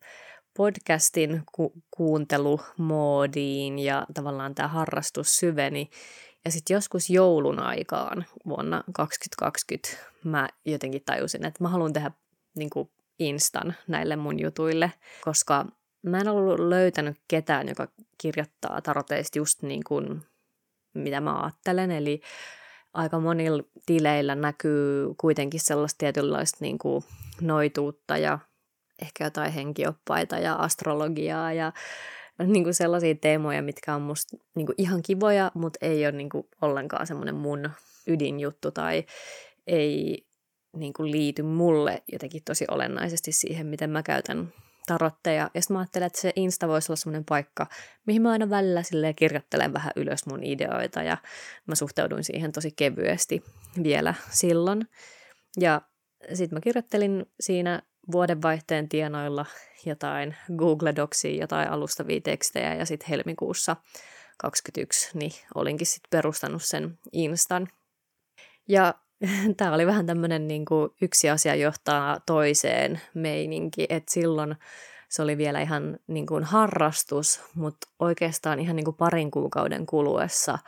podcastin 0.56 1.42
ku- 1.52 1.72
kuuntelumoodiin 1.90 3.78
ja 3.78 4.06
tavallaan 4.14 4.54
tämä 4.54 4.68
harrastus 4.68 5.36
syveni. 5.36 5.90
Ja 6.44 6.50
sitten 6.50 6.74
joskus 6.74 7.10
joulun 7.10 7.58
aikaan 7.58 8.26
vuonna 8.46 8.84
2020 8.92 10.11
mä 10.24 10.48
jotenkin 10.64 11.02
tajusin, 11.06 11.46
että 11.46 11.64
mä 11.64 11.68
haluan 11.68 11.92
tehdä 11.92 12.10
niin 12.56 12.70
kuin 12.70 12.90
instan 13.18 13.74
näille 13.88 14.16
mun 14.16 14.40
jutuille, 14.40 14.92
koska 15.24 15.66
mä 16.02 16.18
en 16.18 16.28
ollut 16.28 16.60
löytänyt 16.60 17.16
ketään, 17.28 17.68
joka 17.68 17.88
kirjoittaa 18.18 18.80
taroteista 18.82 19.38
just 19.38 19.62
niin 19.62 19.84
kuin 19.84 20.22
mitä 20.94 21.20
mä 21.20 21.42
ajattelen, 21.42 21.90
eli 21.90 22.20
aika 22.94 23.20
monilla 23.20 23.62
tileillä 23.86 24.34
näkyy 24.34 25.14
kuitenkin 25.20 25.60
sellaista 25.60 25.98
tietynlaista 25.98 26.58
niin 26.60 26.78
kuin 26.78 27.04
noituutta 27.40 28.16
ja 28.16 28.38
ehkä 29.02 29.24
jotain 29.24 29.52
henkioppaita 29.52 30.38
ja 30.38 30.54
astrologiaa 30.54 31.52
ja 31.52 31.72
niin 32.46 32.64
kuin 32.64 32.74
sellaisia 32.74 33.14
teemoja, 33.14 33.62
mitkä 33.62 33.94
on 33.94 34.02
musta 34.02 34.36
niin 34.54 34.66
kuin 34.66 34.74
ihan 34.78 35.02
kivoja, 35.02 35.50
mutta 35.54 35.78
ei 35.82 36.06
ole 36.06 36.12
niin 36.12 36.30
kuin 36.30 36.48
ollenkaan 36.62 37.06
semmoinen 37.06 37.34
mun 37.34 37.70
ydinjuttu 38.06 38.70
tai 38.70 39.04
ei 39.66 40.26
niin 40.76 40.92
kuin 40.92 41.10
liity 41.10 41.42
mulle 41.42 42.02
jotenkin 42.12 42.42
tosi 42.44 42.64
olennaisesti 42.70 43.32
siihen, 43.32 43.66
miten 43.66 43.90
mä 43.90 44.02
käytän 44.02 44.52
tarotteja. 44.86 45.50
Ja 45.54 45.62
sitten 45.62 45.74
mä 45.74 45.80
ajattelin, 45.80 46.06
että 46.06 46.20
se 46.20 46.32
Insta 46.36 46.68
voisi 46.68 46.92
olla 46.92 46.96
semmoinen 46.96 47.24
paikka, 47.24 47.66
mihin 48.06 48.22
mä 48.22 48.30
aina 48.30 48.50
välillä 48.50 48.82
silleen 48.82 49.14
kirjoittelen 49.14 49.72
vähän 49.72 49.92
ylös 49.96 50.26
mun 50.26 50.44
ideoita 50.44 51.02
ja 51.02 51.16
mä 51.66 51.74
suhtauduin 51.74 52.24
siihen 52.24 52.52
tosi 52.52 52.70
kevyesti 52.70 53.42
vielä 53.82 54.14
silloin. 54.30 54.88
Ja 55.60 55.82
sitten 56.34 56.56
mä 56.56 56.60
kirjoittelin 56.60 57.26
siinä 57.40 57.82
vuodenvaihteen 58.12 58.88
tienoilla 58.88 59.46
jotain 59.86 60.36
Google 60.56 60.92
Docsia, 60.96 61.40
jotain 61.40 61.68
alustavia 61.68 62.20
tekstejä 62.20 62.74
ja 62.74 62.86
sitten 62.86 63.08
helmikuussa 63.08 63.76
2021 64.38 65.18
niin 65.18 65.32
olinkin 65.54 65.86
sitten 65.86 66.08
perustanut 66.10 66.62
sen 66.62 66.98
Instan. 67.12 67.68
Ja 68.68 68.94
tämä 69.56 69.74
oli 69.74 69.86
vähän 69.86 70.06
tämmöinen 70.06 70.48
niin 70.48 70.64
yksi 71.02 71.30
asia 71.30 71.54
johtaa 71.54 72.20
toiseen 72.26 73.00
meininki, 73.14 73.86
että 73.88 74.12
silloin 74.12 74.56
se 75.08 75.22
oli 75.22 75.38
vielä 75.38 75.60
ihan 75.60 75.98
niin 76.06 76.26
kuin 76.26 76.44
harrastus, 76.44 77.40
mutta 77.54 77.88
oikeastaan 77.98 78.60
ihan 78.60 78.76
niin 78.76 78.84
kuin 78.84 78.96
parin 78.96 79.30
kuukauden 79.30 79.86
kuluessa 79.86 80.58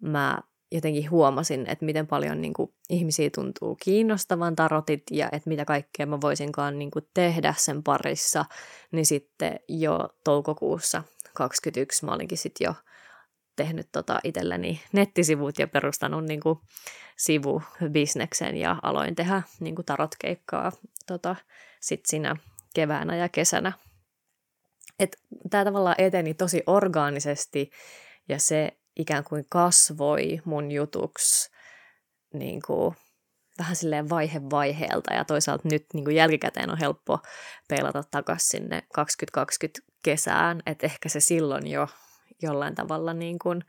mä 0.00 0.38
jotenkin 0.72 1.10
huomasin, 1.10 1.66
että 1.68 1.84
miten 1.84 2.06
paljon 2.06 2.40
niin 2.40 2.52
kuin, 2.52 2.72
ihmisiä 2.90 3.30
tuntuu 3.34 3.76
kiinnostavan 3.82 4.56
tarotit 4.56 5.02
ja 5.10 5.28
että 5.32 5.48
mitä 5.48 5.64
kaikkea 5.64 6.06
mä 6.06 6.20
voisinkaan 6.20 6.78
niin 6.78 6.90
kuin, 6.90 7.08
tehdä 7.14 7.54
sen 7.58 7.82
parissa, 7.82 8.44
niin 8.92 9.06
sitten 9.06 9.60
jo 9.68 10.08
toukokuussa 10.24 10.98
2021 11.34 12.04
mä 12.04 12.12
olinkin 12.12 12.38
sitten 12.38 12.64
jo 12.64 12.74
tehnyt 13.64 13.88
tota 13.92 14.20
itselleni 14.24 14.80
nettisivut 14.92 15.58
ja 15.58 15.68
perustanut 15.68 16.24
niin 16.24 16.40
kuin, 16.40 16.58
sivubisneksen 17.16 18.56
ja 18.56 18.76
aloin 18.82 19.14
tehdä 19.14 19.42
niin 19.60 19.74
kuin, 19.74 19.86
tarotkeikkaa 19.86 20.72
tota, 21.06 21.36
sit 21.80 22.06
siinä 22.06 22.36
keväänä 22.74 23.16
ja 23.16 23.28
kesänä. 23.28 23.72
Tämä 25.50 25.64
tavallaan 25.64 25.94
eteni 25.98 26.34
tosi 26.34 26.62
orgaanisesti 26.66 27.70
ja 28.28 28.38
se 28.38 28.76
ikään 28.96 29.24
kuin 29.24 29.46
kasvoi 29.48 30.40
mun 30.44 30.72
jutuksi 30.72 31.50
niin 32.34 32.62
kuin, 32.66 32.96
vähän 33.58 33.76
silleen 33.76 34.10
vaihe 34.10 34.40
vaiheelta 34.50 35.14
ja 35.14 35.24
toisaalta 35.24 35.68
nyt 35.70 35.86
niin 35.94 36.04
kuin 36.04 36.16
jälkikäteen 36.16 36.70
on 36.70 36.78
helppo 36.78 37.18
peilata 37.68 38.04
takaisin 38.10 38.48
sinne 38.48 38.82
2020 38.92 39.80
kesään, 40.04 40.62
että 40.66 40.86
ehkä 40.86 41.08
se 41.08 41.20
silloin 41.20 41.66
jo 41.66 41.88
jollain 42.42 42.74
tavalla 42.74 43.14
niin 43.14 43.38
kuin 43.38 43.64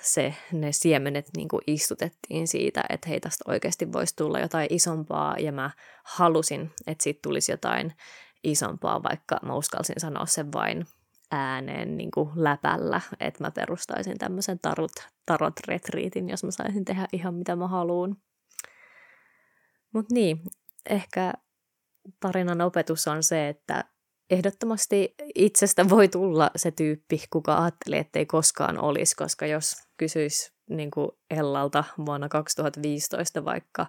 se, 0.00 0.34
ne 0.52 0.72
siemenet 0.72 1.26
niin 1.36 1.48
kuin 1.48 1.62
istutettiin 1.66 2.48
siitä, 2.48 2.84
että 2.88 3.08
hei 3.08 3.20
tästä 3.20 3.44
oikeasti 3.48 3.92
voisi 3.92 4.16
tulla 4.16 4.38
jotain 4.38 4.66
isompaa 4.70 5.36
ja 5.38 5.52
mä 5.52 5.70
halusin, 6.04 6.70
että 6.86 7.04
siitä 7.04 7.20
tulisi 7.22 7.52
jotain 7.52 7.94
isompaa, 8.44 9.02
vaikka 9.02 9.38
mä 9.42 9.54
uskalsin 9.54 10.00
sanoa 10.00 10.26
sen 10.26 10.52
vain 10.52 10.86
ääneen 11.30 11.96
niin 11.96 12.10
kuin 12.10 12.30
läpällä, 12.34 13.00
että 13.20 13.44
mä 13.44 13.50
perustaisin 13.50 14.18
tämmöisen 14.18 14.58
tarot, 14.58 14.92
tarot-retriitin, 15.26 16.30
jos 16.30 16.44
mä 16.44 16.50
saisin 16.50 16.84
tehdä 16.84 17.06
ihan 17.12 17.34
mitä 17.34 17.56
mä 17.56 17.68
haluan. 17.68 18.16
Mutta 19.92 20.14
niin, 20.14 20.42
ehkä 20.90 21.32
tarinan 22.20 22.60
opetus 22.60 23.08
on 23.08 23.22
se, 23.22 23.48
että 23.48 23.84
ehdottomasti 24.30 25.14
itsestä 25.34 25.88
voi 25.88 26.08
tulla 26.08 26.50
se 26.56 26.70
tyyppi, 26.70 27.22
kuka 27.30 27.58
ajatteli, 27.58 27.96
ettei 27.98 28.26
koskaan 28.26 28.78
olisi, 28.78 29.16
koska 29.16 29.46
jos 29.46 29.76
kysyisi 29.96 30.52
niin 30.70 30.90
kuin 30.90 31.10
Ellalta 31.30 31.84
vuonna 32.06 32.28
2015 32.28 33.44
vaikka, 33.44 33.86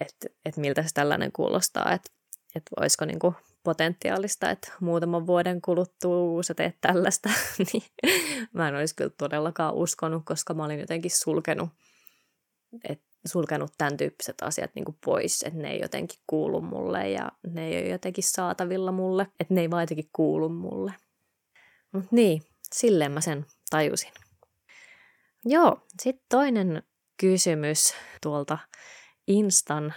että, 0.00 0.28
että 0.44 0.60
miltä 0.60 0.82
se 0.82 0.88
tällainen 0.94 1.32
kuulostaa, 1.32 1.92
että, 1.92 2.10
että 2.54 2.70
voisiko 2.80 3.04
niin 3.04 3.18
kuin 3.18 3.34
potentiaalista, 3.62 4.50
että 4.50 4.72
muutaman 4.80 5.26
vuoden 5.26 5.62
kuluttua 5.62 6.42
sä 6.42 6.54
teet 6.54 6.76
tällaista, 6.80 7.30
niin 7.72 7.82
mä 8.52 8.68
en 8.68 8.74
olisi 8.74 8.94
kyllä 8.94 9.10
todellakaan 9.18 9.74
uskonut, 9.74 10.22
koska 10.24 10.54
mä 10.54 10.64
olin 10.64 10.80
jotenkin 10.80 11.10
sulkenut, 11.10 11.68
et, 12.88 13.02
sulkenut 13.28 13.72
tämän 13.78 13.96
tyyppiset 13.96 14.42
asiat 14.42 14.70
niin 14.74 14.84
kuin 14.84 14.98
pois, 15.04 15.42
että 15.42 15.58
ne 15.58 15.70
ei 15.70 15.80
jotenkin 15.80 16.18
kuulu 16.26 16.60
mulle 16.60 17.10
ja 17.10 17.32
ne 17.52 17.68
ei 17.68 17.82
ole 17.82 17.88
jotenkin 17.88 18.24
saatavilla 18.24 18.92
mulle, 18.92 19.26
että 19.40 19.54
ne 19.54 19.60
ei 19.60 19.70
vaan 19.70 19.82
jotenkin 19.82 20.10
kuulu 20.12 20.48
mulle. 20.48 20.94
Mutta 21.92 22.08
niin, 22.10 22.42
silleen 22.72 23.12
mä 23.12 23.20
sen 23.20 23.46
tajusin. 23.70 24.12
Joo, 25.44 25.80
sitten 26.02 26.26
toinen 26.28 26.82
kysymys 27.16 27.94
tuolta 28.22 28.58
Instan 29.26 29.94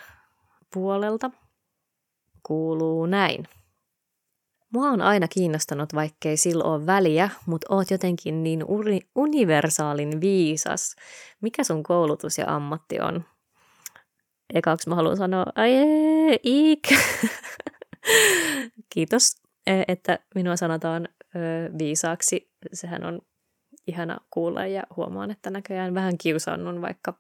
puolelta 0.74 1.32
kuuluu 2.44 3.06
näin. 3.06 3.48
Mua 4.74 4.90
on 4.90 5.02
aina 5.02 5.28
kiinnostanut, 5.28 5.94
vaikkei 5.94 6.38
sillä 6.38 6.64
ole 6.64 6.86
väliä, 6.86 7.30
mutta 7.46 7.76
oot 7.76 7.92
jotenkin 7.92 8.44
niin 8.44 8.64
uni- 8.64 9.10
universaalin 9.16 10.22
viisas. 10.22 10.96
Mikä 11.42 11.64
sun 11.64 11.84
koulutus 11.84 12.38
ja 12.38 12.56
ammatti 12.56 13.00
on? 13.00 13.26
Ekaksi 14.54 14.90
mä 14.90 14.96
haluan 14.96 15.18
sanoa, 15.18 15.46
ai 15.56 15.72
iik. 16.46 16.82
Kiitos, 18.94 19.36
e, 19.68 19.84
että 19.88 20.20
minua 20.36 20.56
sanotaan 20.56 21.08
viisaaksi. 21.78 22.52
Sehän 22.74 23.06
on 23.06 23.22
ihana 23.88 24.18
kuulla 24.30 24.66
ja 24.66 24.84
huomaan, 24.96 25.32
että 25.32 25.50
näköjään 25.50 25.94
vähän 25.94 26.18
kiusannun, 26.18 26.82
vaikka 26.82 27.14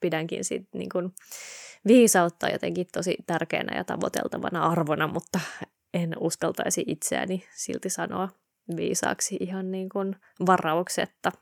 pidänkin 0.00 0.44
siitä 0.44 0.68
niin 0.74 0.88
kuin 0.88 1.14
viisautta 1.86 2.48
jotenkin 2.48 2.86
tosi 2.92 3.16
tärkeänä 3.26 3.76
ja 3.76 3.84
tavoiteltavana 3.84 4.66
arvona, 4.66 5.06
mutta 5.06 5.40
en 5.94 6.14
uskaltaisi 6.20 6.84
itseäni 6.86 7.44
silti 7.54 7.90
sanoa 7.90 8.28
viisaaksi 8.76 9.36
ihan 9.40 9.70
niin 9.70 9.88
kuin 9.88 10.16
varauksetta. 10.46 11.32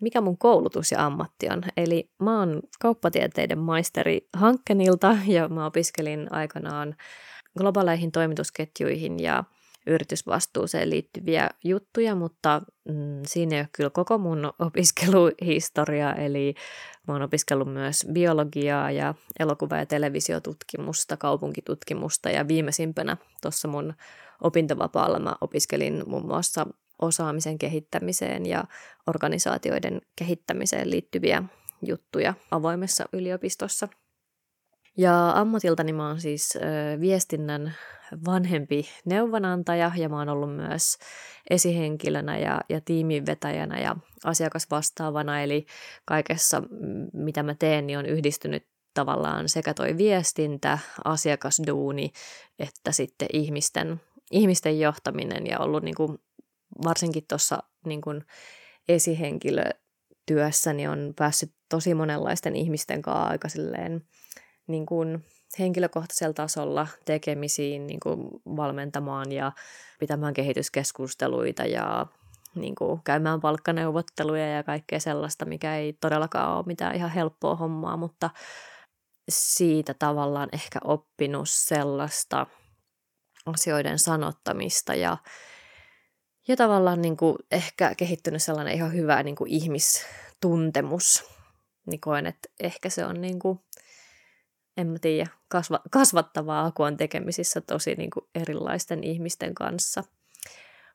Mikä 0.00 0.20
mun 0.20 0.38
koulutus 0.38 0.92
ja 0.92 1.06
ammatti 1.06 1.48
on? 1.50 1.62
Eli 1.76 2.10
mä 2.22 2.38
oon 2.38 2.62
kauppatieteiden 2.80 3.58
maisteri 3.58 4.28
Hankkenilta 4.36 5.16
ja 5.26 5.48
mä 5.48 5.66
opiskelin 5.66 6.32
aikanaan 6.32 6.96
globaaleihin 7.58 8.12
toimitusketjuihin 8.12 9.20
ja 9.20 9.44
yritysvastuuseen 9.86 10.90
liittyviä 10.90 11.50
juttuja, 11.64 12.14
mutta 12.14 12.62
mm, 12.88 13.22
siinä 13.26 13.56
ei 13.56 13.60
ole 13.60 13.68
kyllä 13.72 13.90
koko 13.90 14.18
mun 14.18 14.52
opiskeluhistoria, 14.66 16.14
eli 16.14 16.54
mä 17.08 17.14
oon 17.14 17.22
opiskellut 17.22 17.72
myös 17.72 18.06
biologiaa 18.12 18.90
ja 18.90 19.14
elokuva- 19.40 19.76
ja 19.76 19.86
televisiotutkimusta, 19.86 21.16
kaupunkitutkimusta 21.16 22.30
ja 22.30 22.48
viimeisimpänä 22.48 23.16
tuossa 23.42 23.68
mun 23.68 23.94
opintovapaalla 24.40 25.18
mä 25.18 25.36
opiskelin 25.40 26.02
muun 26.06 26.26
muassa 26.26 26.66
osaamisen 27.02 27.58
kehittämiseen 27.58 28.46
ja 28.46 28.64
organisaatioiden 29.06 30.00
kehittämiseen 30.16 30.90
liittyviä 30.90 31.42
juttuja 31.82 32.34
avoimessa 32.50 33.04
yliopistossa. 33.12 33.88
Ja 34.96 35.30
ammatiltani 35.30 35.92
mä 35.92 36.08
oon 36.08 36.20
siis 36.20 36.58
viestinnän 37.00 37.74
vanhempi 38.26 38.88
neuvonantaja 39.04 39.92
ja 39.96 40.08
mä 40.08 40.18
oon 40.18 40.28
ollut 40.28 40.56
myös 40.56 40.98
esihenkilönä 41.50 42.38
ja, 42.38 42.60
ja 42.68 42.80
tiiminvetäjänä 42.80 43.80
ja 43.80 43.96
asiakasvastaavana, 44.24 45.42
eli 45.42 45.66
kaikessa 46.04 46.62
mitä 47.12 47.42
mä 47.42 47.54
teen, 47.54 47.86
niin 47.86 47.98
on 47.98 48.06
yhdistynyt 48.06 48.66
tavallaan 48.94 49.48
sekä 49.48 49.74
toi 49.74 49.96
viestintä, 49.96 50.78
asiakasduuni, 51.04 52.12
että 52.58 52.92
sitten 52.92 53.28
ihmisten, 53.32 54.00
ihmisten 54.30 54.80
johtaminen. 54.80 55.46
Ja 55.46 55.58
ollut 55.58 55.82
niin 55.82 55.94
kuin, 55.94 56.18
varsinkin 56.84 57.24
tuossa 57.28 57.62
niin 57.86 58.00
kuin 58.00 58.24
esihenkilötyössäni 58.88 60.88
on 60.88 61.12
päässyt 61.16 61.52
tosi 61.68 61.94
monenlaisten 61.94 62.56
ihmisten 62.56 63.02
kanssa 63.02 63.22
aika 63.22 63.48
silleen, 63.48 64.04
niin 64.66 64.86
kuin 64.86 65.24
henkilökohtaisella 65.58 66.34
tasolla 66.34 66.86
tekemisiin 67.04 67.86
niin 67.86 68.00
kuin 68.00 68.28
valmentamaan 68.56 69.32
ja 69.32 69.52
pitämään 69.98 70.34
kehityskeskusteluita 70.34 71.62
ja 71.64 72.06
niin 72.54 72.74
kuin 72.74 73.00
käymään 73.04 73.40
palkkaneuvotteluja 73.40 74.48
ja 74.48 74.62
kaikkea 74.62 75.00
sellaista, 75.00 75.44
mikä 75.44 75.76
ei 75.76 75.92
todellakaan 75.92 76.56
ole 76.56 76.66
mitään 76.66 76.94
ihan 76.94 77.10
helppoa 77.10 77.56
hommaa, 77.56 77.96
mutta 77.96 78.30
siitä 79.28 79.94
tavallaan 79.94 80.48
ehkä 80.52 80.78
oppinut 80.84 81.48
sellaista 81.48 82.46
asioiden 83.46 83.98
sanottamista 83.98 84.94
ja, 84.94 85.16
ja 86.48 86.56
tavallaan 86.56 87.02
niin 87.02 87.16
kuin 87.16 87.36
ehkä 87.50 87.94
kehittynyt 87.94 88.42
sellainen 88.42 88.74
ihan 88.74 88.92
hyvä 88.92 89.22
niin 89.22 89.36
kuin 89.36 89.50
ihmistuntemus. 89.50 91.24
Niin 91.86 92.00
koen, 92.00 92.26
että 92.26 92.48
ehkä 92.60 92.88
se 92.90 93.04
on 93.04 93.20
niin 93.20 93.38
kuin 93.38 93.60
en 94.80 94.86
mä 94.86 94.98
tiedä, 94.98 95.30
kasva, 95.48 95.80
kasvattavaa, 95.90 96.72
kun 96.72 96.86
on 96.86 96.96
tekemisissä 96.96 97.60
tosi 97.60 97.94
niin 97.94 98.10
kuin 98.10 98.24
erilaisten 98.34 99.04
ihmisten 99.04 99.54
kanssa. 99.54 100.04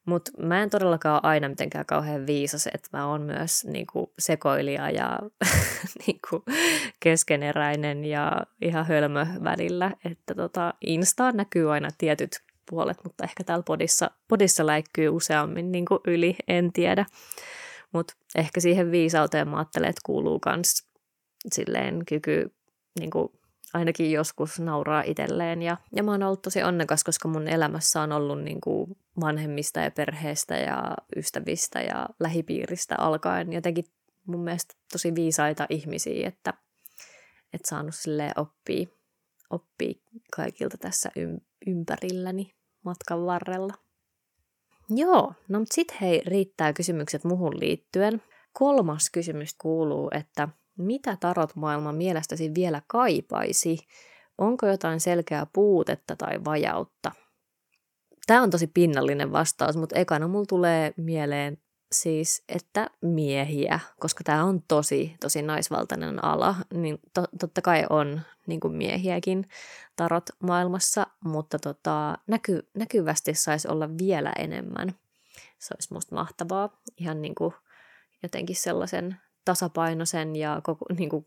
Mutta 0.06 0.32
mä 0.38 0.63
en 0.63 0.70
todellakaan 0.70 1.13
ole 1.13 1.32
aina 1.32 1.50
mitenkään 1.50 1.86
kauhean 1.86 2.27
viisas, 2.27 2.68
että 2.68 2.89
mä 2.94 3.08
oon 3.08 3.22
myös 3.22 3.65
niin 3.65 3.88
kuin 3.94 4.12
sekoilija 4.20 4.89
ja 4.89 5.20
niin 6.08 6.20
kuin 6.30 6.44
keskeneräinen 7.00 8.06
ja 8.06 8.32
ihan 8.62 8.86
hölmö 8.86 9.25
välillä. 9.44 9.92
Että 10.06 10.36
tota, 10.36 10.74
Instaan 10.86 11.38
näkyy 11.38 11.74
aina 11.74 11.89
tietyt 11.98 12.32
puolet, 12.70 12.98
mutta 13.04 13.24
ehkä 13.24 13.44
täällä 13.44 13.63
podissa, 13.63 14.12
podissa 14.27 14.65
läikkyy 14.65 15.10
useammin 15.10 15.72
niin 15.72 15.86
kuin 15.86 16.00
yli, 16.08 16.36
en 16.48 16.74
tiedä. 16.74 17.06
Mutta 17.92 18.13
ehkä 18.36 18.60
siihen 18.60 18.92
viisauteen 18.92 19.48
mä 19.48 19.58
ajattelen, 19.58 19.89
että 19.89 20.01
kuuluu 20.06 20.39
myös 20.46 20.88
silleen 21.54 22.06
kyky 22.06 22.56
niin 23.00 23.10
kuin 23.10 23.30
ainakin 23.75 24.12
joskus 24.12 24.60
nauraa 24.60 25.01
itselleen. 25.01 25.62
Ja, 25.62 25.77
ja 25.96 26.03
mä 26.03 26.12
oon 26.12 26.24
ollut 26.24 26.41
tosi 26.41 26.63
onnekas, 26.63 27.03
koska 27.03 27.27
mun 27.27 27.48
elämässä 27.48 28.01
on 28.01 28.12
ollut 28.12 28.44
niin 28.44 28.62
kuin 28.62 28.98
vanhemmista 29.22 29.79
ja 29.79 29.91
perheestä 29.91 30.58
ja 30.58 30.96
ystävistä 31.15 31.82
ja 31.82 32.10
lähipiiristä 32.20 32.96
alkaen 32.98 33.53
jotenkin 33.53 33.86
mun 34.25 34.44
mielestä 34.44 34.75
tosi 34.91 35.15
viisaita 35.15 35.65
ihmisiä, 35.70 36.27
että, 36.27 36.53
että 37.53 37.70
saanut 37.70 37.96
sille 37.96 38.32
oppia, 38.36 38.88
oppia 39.50 39.94
kaikilta 40.36 40.77
tässä 40.77 41.10
ympärilläni 41.67 42.53
matkan 42.84 43.25
varrella. 43.25 43.74
Joo, 44.89 45.34
no 45.48 45.60
mutta 45.60 45.75
sit 45.75 46.01
hei, 46.01 46.22
riittää 46.25 46.74
kysymykset 46.74 47.24
muhun 47.24 47.60
liittyen. 47.60 48.22
Kolmas 48.53 49.10
kysymys 49.10 49.55
kuuluu, 49.58 50.10
että 50.12 50.50
mitä 50.77 51.17
tarot-maailma 51.20 51.91
mielestäsi 51.91 52.51
vielä 52.55 52.82
kaipaisi? 52.88 53.77
Onko 54.38 54.67
jotain 54.67 55.00
selkeää 55.00 55.48
puutetta 55.53 56.15
tai 56.15 56.46
vajautta? 56.46 57.12
Tämä 58.27 58.44
on 58.44 58.50
tosi 58.50 58.67
pinnallinen 58.67 59.32
vastaus, 59.32 59.77
mutta 59.77 60.00
ekana 60.00 60.27
mulla 60.27 60.46
tulee 60.46 60.94
mieleen 60.98 61.58
siis, 61.91 62.44
että 62.50 62.89
miehiä, 63.01 63.79
koska 64.00 64.24
tämä 64.24 64.44
on 64.44 64.62
tosi, 64.67 65.15
tosi 65.20 65.41
naisvaltainen 65.41 66.24
ala, 66.24 66.55
niin 66.74 67.00
to, 67.13 67.24
totta 67.39 67.62
kai 67.62 67.86
on 67.89 68.22
niin 68.48 68.60
kuin 68.60 68.74
miehiäkin 68.74 69.50
tarot 69.96 70.29
maailmassa, 70.39 71.08
mutta 71.24 71.60
tota, 71.60 72.17
näky, 72.27 72.67
näkyvästi 72.74 73.34
saisi 73.34 73.67
olla 73.67 73.89
vielä 73.98 74.34
enemmän. 74.39 74.96
Se 75.60 75.74
olisi 75.75 75.94
musta 75.94 76.15
mahtavaa, 76.15 76.82
ihan 76.98 77.22
niin 77.22 77.36
kuin 77.36 77.53
jotenkin 78.24 78.55
sellaisen 78.55 79.17
tasapainoisen 79.45 80.35
ja 80.35 80.61
koko, 80.63 80.85
niin 80.97 81.09
kuin, 81.09 81.25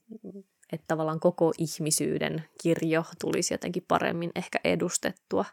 että 0.72 0.84
tavallaan 0.88 1.20
koko 1.20 1.52
ihmisyyden 1.58 2.44
kirjo 2.62 3.04
tulisi 3.20 3.54
jotenkin 3.54 3.84
paremmin 3.88 4.30
ehkä 4.34 4.60
edustettua. 4.64 5.44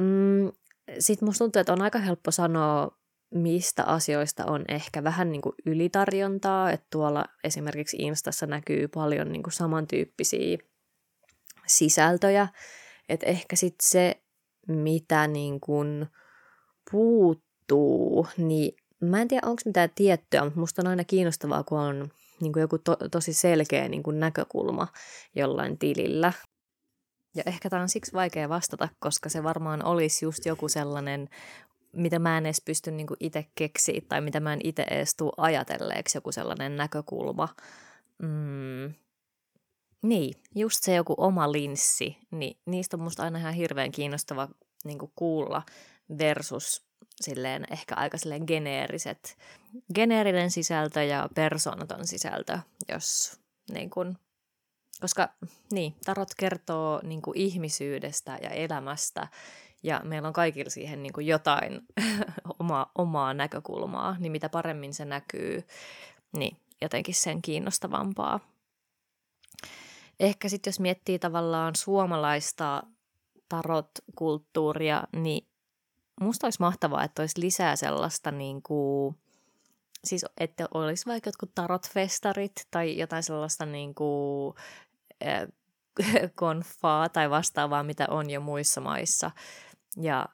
Mm, 0.00 0.52
Sitten 0.98 1.28
musta 1.28 1.44
tuntuu, 1.44 1.60
että 1.60 1.72
on 1.72 1.82
aika 1.82 1.98
helppo 1.98 2.30
sanoa, 2.30 2.98
mistä 3.34 3.84
asioista 3.84 4.44
on 4.46 4.64
ehkä 4.68 5.04
vähän 5.04 5.32
niin 5.32 5.42
kuin 5.42 5.54
ylitarjontaa, 5.66 6.70
että 6.70 6.86
tuolla 6.90 7.24
esimerkiksi 7.44 7.96
Instassa 8.00 8.46
näkyy 8.46 8.88
paljon 8.88 9.32
niin 9.32 9.42
kuin 9.42 9.52
samantyyppisiä 9.52 10.58
sisältöjä, 11.66 12.48
että 13.08 13.26
ehkä 13.26 13.56
sitten 13.56 13.88
se, 13.88 14.22
mitä 14.68 15.26
niin 15.26 15.60
kuin 15.60 16.06
puuttuu, 16.90 18.26
niin 18.36 18.76
Mä 19.02 19.20
en 19.20 19.28
tiedä, 19.28 19.46
onko 19.46 19.62
mitään 19.64 19.90
tiettyä, 19.94 20.44
mutta 20.44 20.60
musta 20.60 20.82
on 20.82 20.86
aina 20.86 21.04
kiinnostavaa, 21.04 21.64
kun 21.64 21.78
on 21.78 22.10
niin 22.40 22.52
kuin 22.52 22.60
joku 22.60 22.78
to, 22.78 22.96
tosi 23.10 23.32
selkeä 23.32 23.88
niin 23.88 24.02
kuin 24.02 24.20
näkökulma 24.20 24.88
jollain 25.34 25.78
tilillä. 25.78 26.32
Ja 27.34 27.42
ehkä 27.46 27.70
tämä 27.70 27.82
on 27.82 27.88
siksi 27.88 28.12
vaikea 28.12 28.48
vastata, 28.48 28.88
koska 28.98 29.28
se 29.28 29.42
varmaan 29.42 29.84
olisi 29.84 30.24
just 30.24 30.46
joku 30.46 30.68
sellainen, 30.68 31.28
mitä 31.92 32.18
mä 32.18 32.38
en 32.38 32.46
edes 32.46 32.62
pysty 32.64 32.90
niin 32.90 33.06
itse 33.20 33.46
keksiä 33.54 34.00
tai 34.08 34.20
mitä 34.20 34.40
mä 34.40 34.52
en 34.52 34.60
itse 34.64 34.82
edes 34.82 35.14
tule 35.16 35.32
ajatelleeksi, 35.36 36.18
joku 36.18 36.32
sellainen 36.32 36.76
näkökulma. 36.76 37.48
Mm. 38.22 38.94
Niin, 40.02 40.34
just 40.54 40.78
se 40.82 40.94
joku 40.94 41.14
oma 41.16 41.52
linssi, 41.52 42.16
niin 42.30 42.60
niistä 42.66 42.96
on 42.96 43.02
musta 43.02 43.22
aina 43.22 43.38
ihan 43.38 43.54
hirveän 43.54 43.92
kiinnostava 43.92 44.48
niin 44.84 44.98
kuulla 45.16 45.62
versus 46.18 46.91
silleen 47.22 47.66
ehkä 47.70 47.94
aika 47.94 48.18
silleen 48.18 48.44
geneeriset, 48.46 49.38
geneerinen 49.94 50.50
sisältö 50.50 51.02
ja 51.02 51.28
persoonaton 51.34 52.06
sisältö, 52.06 52.58
jos 52.92 53.40
niin 53.72 53.90
kun, 53.90 54.18
koska 55.00 55.28
niin, 55.72 55.94
tarot 56.04 56.34
kertoo 56.36 57.00
niin 57.02 57.22
kuin 57.22 57.38
ihmisyydestä 57.38 58.38
ja 58.42 58.50
elämästä 58.50 59.28
ja 59.82 60.00
meillä 60.04 60.28
on 60.28 60.34
kaikilla 60.34 60.70
siihen 60.70 61.02
niin 61.02 61.12
kuin 61.12 61.26
jotain 61.26 61.80
oma, 62.58 62.90
omaa 62.94 63.34
näkökulmaa, 63.34 64.16
niin 64.18 64.32
mitä 64.32 64.48
paremmin 64.48 64.94
se 64.94 65.04
näkyy, 65.04 65.66
niin 66.36 66.56
jotenkin 66.80 67.14
sen 67.14 67.42
kiinnostavampaa. 67.42 68.40
Ehkä 70.20 70.48
sitten 70.48 70.70
jos 70.70 70.80
miettii 70.80 71.18
tavallaan 71.18 71.76
suomalaista 71.76 72.82
tarot-kulttuuria, 73.48 75.02
niin 75.12 75.46
musta 76.20 76.46
olisi 76.46 76.60
mahtavaa, 76.60 77.04
että 77.04 77.22
olisi 77.22 77.40
lisää 77.40 77.76
sellaista 77.76 78.30
niin 78.30 78.62
kuin, 78.62 79.16
siis 80.04 80.24
että 80.38 80.68
olisi 80.74 81.06
vaikka 81.06 81.28
jotkut 81.28 81.54
tarotfestarit 81.54 82.52
tai 82.70 82.98
jotain 82.98 83.22
sellaista 83.22 83.66
niin 83.66 83.94
kuin, 83.94 84.54
äh, 85.26 85.48
konfaa 86.34 87.08
tai 87.08 87.30
vastaavaa, 87.30 87.82
mitä 87.82 88.06
on 88.10 88.30
jo 88.30 88.40
muissa 88.40 88.80
maissa. 88.80 89.30
Ja 89.96 90.26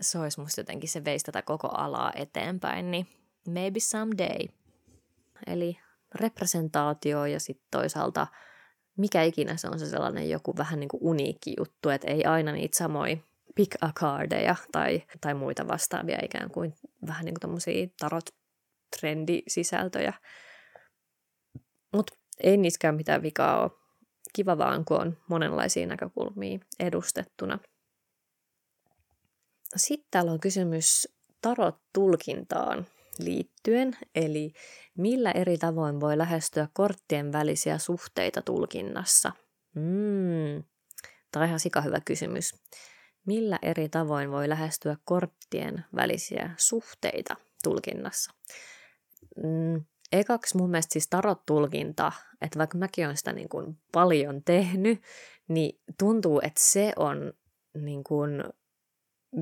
se 0.00 0.18
olisi 0.18 0.40
musta 0.40 0.60
jotenkin, 0.60 0.88
se 0.88 1.04
veisi 1.04 1.24
tätä 1.24 1.42
koko 1.42 1.68
alaa 1.68 2.12
eteenpäin, 2.14 2.90
niin 2.90 3.06
maybe 3.48 3.80
someday. 3.80 4.46
Eli 5.46 5.78
representaatio 6.14 7.24
ja 7.24 7.40
sitten 7.40 7.66
toisaalta 7.70 8.26
mikä 8.96 9.22
ikinä 9.22 9.56
se 9.56 9.68
on 9.68 9.78
se 9.78 9.86
sellainen 9.86 10.30
joku 10.30 10.56
vähän 10.56 10.80
niin 10.80 10.88
kuin 10.88 11.00
uniikki 11.02 11.54
juttu, 11.58 11.88
että 11.88 12.10
ei 12.10 12.24
aina 12.24 12.52
niitä 12.52 12.78
samoja 12.78 13.16
pick 13.54 13.76
a 13.80 13.92
cardeja 13.92 14.56
tai, 14.72 15.02
tai 15.20 15.34
muita 15.34 15.68
vastaavia 15.68 16.18
ikään 16.22 16.50
kuin 16.50 16.74
vähän 17.06 17.24
niin 17.24 17.34
kuin 17.40 17.92
tarot 18.00 18.24
trendisisältöjä. 19.00 20.12
Mutta 21.92 22.16
ei 22.42 22.56
niiskään 22.56 22.94
mitään 22.94 23.22
vikaa 23.22 23.62
ole. 23.62 23.70
Kiva 24.32 24.58
vaan, 24.58 24.84
kun 24.84 25.00
on 25.00 25.16
monenlaisia 25.28 25.86
näkökulmia 25.86 26.58
edustettuna. 26.80 27.58
Sitten 29.76 30.08
täällä 30.10 30.32
on 30.32 30.40
kysymys 30.40 31.08
tarot-tulkintaan 31.42 32.86
liittyen, 33.18 33.96
eli 34.14 34.52
millä 34.98 35.30
eri 35.30 35.58
tavoin 35.58 36.00
voi 36.00 36.18
lähestyä 36.18 36.68
korttien 36.72 37.32
välisiä 37.32 37.78
suhteita 37.78 38.42
tulkinnassa? 38.42 39.32
Mm, 39.74 40.64
tämä 41.32 41.42
on 41.42 41.48
ihan 41.48 41.60
sika 41.60 41.80
hyvä 41.80 42.00
kysymys 42.04 42.54
millä 43.26 43.58
eri 43.62 43.88
tavoin 43.88 44.30
voi 44.30 44.48
lähestyä 44.48 44.96
korttien 45.04 45.84
välisiä 45.94 46.50
suhteita 46.56 47.36
tulkinnassa. 47.62 48.32
Mm, 49.36 49.84
ekaksi 50.12 50.56
mun 50.56 50.70
mielestä 50.70 50.92
siis 50.92 51.08
tarot-tulkinta, 51.08 52.12
että 52.40 52.58
vaikka 52.58 52.78
mäkin 52.78 53.04
olen 53.04 53.16
sitä 53.16 53.32
niin 53.32 53.48
kuin 53.48 53.78
paljon 53.92 54.42
tehnyt, 54.44 55.02
niin 55.48 55.80
tuntuu, 55.98 56.40
että 56.42 56.60
se 56.64 56.92
on 56.96 57.32
niin 57.74 58.04
kuin 58.04 58.44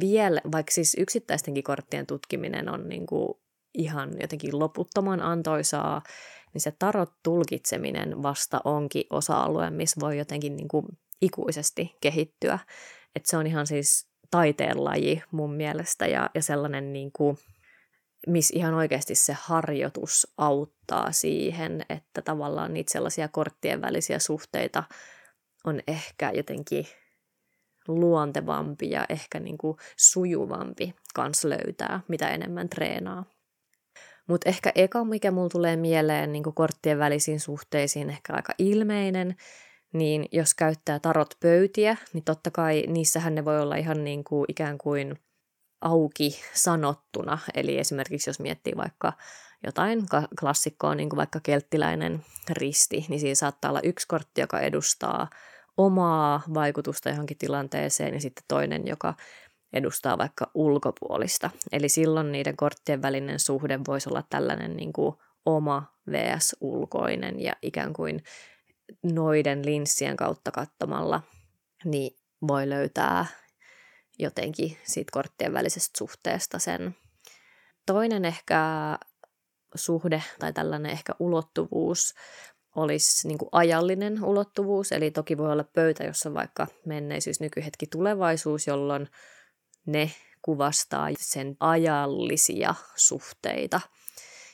vielä, 0.01 0.41
vaikka 0.53 0.73
siis 0.73 0.97
yksittäistenkin 0.99 1.65
korttien 1.65 2.07
tutkiminen 2.07 2.69
on 2.69 2.89
niin 2.89 3.07
kuin 3.07 3.35
ihan 3.75 4.11
jotenkin 4.21 4.59
loputtoman 4.59 5.23
antoisaa, 5.23 6.03
niin 6.53 6.61
se 6.61 6.73
tarot-tulkitseminen 6.79 8.23
vasta 8.23 8.61
onkin 8.65 9.05
osa-alue, 9.11 9.71
missä 9.71 10.01
voi 10.01 10.19
jotenkin 10.19 10.57
niin 10.57 10.69
kuin 10.69 10.87
ikuisesti 11.23 11.97
kehittyä. 12.01 12.59
Että 13.19 13.31
se 13.31 13.37
on 13.37 13.47
ihan 13.47 13.67
siis 13.67 14.09
taiteenlaji 14.31 15.23
mun 15.31 15.55
mielestä 15.55 16.07
ja, 16.07 16.31
ja 16.35 16.43
sellainen 16.43 16.93
niin 16.93 17.11
kuin, 17.13 17.39
missä 18.27 18.59
ihan 18.59 18.75
oikeasti 18.75 19.15
se 19.15 19.37
harjoitus 19.41 20.27
auttaa 20.37 21.13
siihen, 21.13 21.85
että 21.89 22.23
tavallaan 22.23 22.75
niitä 22.75 22.93
sellaisia 22.93 23.29
korttien 23.29 23.81
välisiä 23.81 24.19
suhteita 24.19 24.85
on 25.65 25.81
ehkä 25.89 26.31
jotenkin 26.31 26.87
luontevampi 27.89 28.91
ja 28.91 29.07
ehkä 29.09 29.41
niin 29.41 29.59
kuin 29.59 29.77
sujuvampi 29.97 30.95
kans 31.15 31.45
löytää, 31.45 32.01
mitä 32.09 32.29
enemmän 32.29 32.69
treenaa. 32.69 33.25
Mutta 34.27 34.49
ehkä 34.49 34.73
eka, 34.75 35.05
mikä 35.05 35.31
mulla 35.31 35.49
tulee 35.49 35.77
mieleen 35.77 36.33
niin 36.33 36.43
korttien 36.55 36.99
välisiin 36.99 37.41
suhteisiin, 37.41 38.11
ehkä 38.11 38.33
aika 38.33 38.53
ilmeinen, 38.59 39.37
niin 39.93 40.27
jos 40.33 40.55
käyttää 40.55 40.99
tarot 40.99 41.35
pöytiä, 41.41 41.97
niin 42.13 42.25
totta 42.25 42.51
kai 42.51 42.85
niissähän 42.87 43.35
ne 43.35 43.45
voi 43.45 43.61
olla 43.61 43.77
ihan 43.77 44.05
niin 44.05 44.25
kuin 44.25 44.45
ikään 44.49 44.79
kuin 44.79 45.19
auki 45.81 46.41
sanottuna. 46.55 47.39
Eli 47.55 47.79
esimerkiksi 47.79 48.31
jos 48.31 48.41
miettii 48.41 48.77
vaikka 48.77 49.13
jotain 49.65 50.07
klassikkoa, 50.41 50.95
niin 50.95 51.09
kuin 51.09 51.17
vaikka 51.17 51.41
kelttiläinen 51.43 52.25
risti, 52.51 53.07
niin 53.09 53.21
siinä 53.21 53.35
saattaa 53.35 53.71
olla 53.71 53.81
yksi 53.85 54.09
kortti, 54.09 54.41
joka 54.41 54.61
edustaa 54.61 55.31
omaa 55.77 56.43
vaikutusta 56.55 57.09
johonkin 57.09 57.39
tilanteeseen 57.39 58.15
ja 58.15 58.21
sitten 58.21 58.45
toinen, 58.49 58.87
joka 58.87 59.15
edustaa 59.73 60.19
vaikka 60.19 60.51
ulkopuolista. 60.55 61.51
Eli 61.73 61.89
silloin 61.89 62.33
niiden 62.33 62.57
korttien 62.57 63.03
välinen 63.03 63.41
suhde 63.41 63.81
voisi 63.87 64.09
olla 64.09 64.23
tällainen 64.31 64.77
niin 64.77 64.93
kuin 64.93 65.17
oma 65.47 65.83
vs. 66.11 66.57
ulkoinen 66.61 67.41
ja 67.41 67.53
ikään 67.63 67.93
kuin 67.93 68.23
noiden 69.03 69.67
linssien 69.67 70.17
kautta 70.17 70.51
katsomalla, 70.51 71.23
niin 71.85 72.17
voi 72.49 72.69
löytää 72.69 73.27
jotenkin 74.19 74.77
siitä 74.85 75.11
korttien 75.13 75.53
välisestä 75.53 75.99
suhteesta 75.99 76.59
sen. 76.59 76.97
Toinen 77.87 78.25
ehkä 78.25 78.63
suhde 79.75 80.23
tai 80.39 80.53
tällainen 80.53 80.93
ehkä 80.93 81.13
ulottuvuus 81.19 82.15
olisi 82.77 83.29
niin 83.29 83.39
kuin 83.39 83.49
ajallinen 83.53 84.25
ulottuvuus, 84.25 84.93
eli 84.93 85.11
toki 85.11 85.39
voi 85.39 85.53
olla 85.53 85.65
pöytä, 85.65 86.05
jossa 86.05 86.35
vaikka 86.35 86.67
menneisyys, 86.87 87.41
nykyhetki, 87.41 87.87
tulevaisuus, 87.87 88.67
jolloin 88.67 89.09
ne 89.87 90.13
kuvastaa 90.43 91.09
sen 91.19 91.57
ajallisia 91.61 92.75
suhteita. 92.97 93.81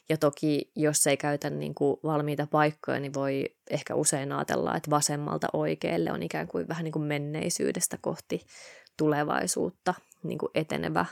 Ja 0.08 0.16
toki, 0.16 0.70
jos 0.76 1.06
ei 1.06 1.16
käytä 1.16 1.50
niin 1.50 1.74
kuin 1.74 1.96
valmiita 2.04 2.46
paikkoja, 2.50 3.00
niin 3.00 3.14
voi 3.14 3.56
ehkä 3.70 3.94
usein 3.94 4.32
ajatella, 4.32 4.76
että 4.76 4.90
vasemmalta 4.90 5.46
oikealle 5.52 6.12
on 6.12 6.22
ikään 6.22 6.48
kuin 6.48 6.68
vähän 6.68 6.84
niin 6.84 6.92
kuin 6.92 7.04
menneisyydestä 7.04 7.98
kohti 8.00 8.46
tulevaisuutta 8.96 9.94
niin 10.22 10.38
kuin 10.38 10.50
etenevä 10.54 11.06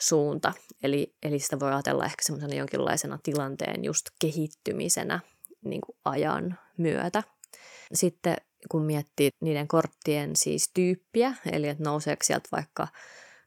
suunta. 0.00 0.52
Eli, 0.82 1.14
eli 1.22 1.38
sitä 1.38 1.60
voi 1.60 1.72
ajatella 1.72 2.04
ehkä 2.04 2.22
semmoisena 2.22 2.54
jonkinlaisena 2.54 3.18
tilanteen 3.22 3.84
just 3.84 4.06
kehittymisenä 4.18 5.20
niin 5.64 5.80
kuin 5.80 5.96
ajan 6.04 6.58
myötä. 6.76 7.22
Sitten 7.94 8.36
kun 8.70 8.82
miettii 8.82 9.30
niiden 9.40 9.68
korttien 9.68 10.36
siis 10.36 10.70
tyyppiä, 10.74 11.34
eli 11.52 11.68
että 11.68 11.84
nouseeko 11.84 12.24
sieltä 12.24 12.48
vaikka 12.52 12.88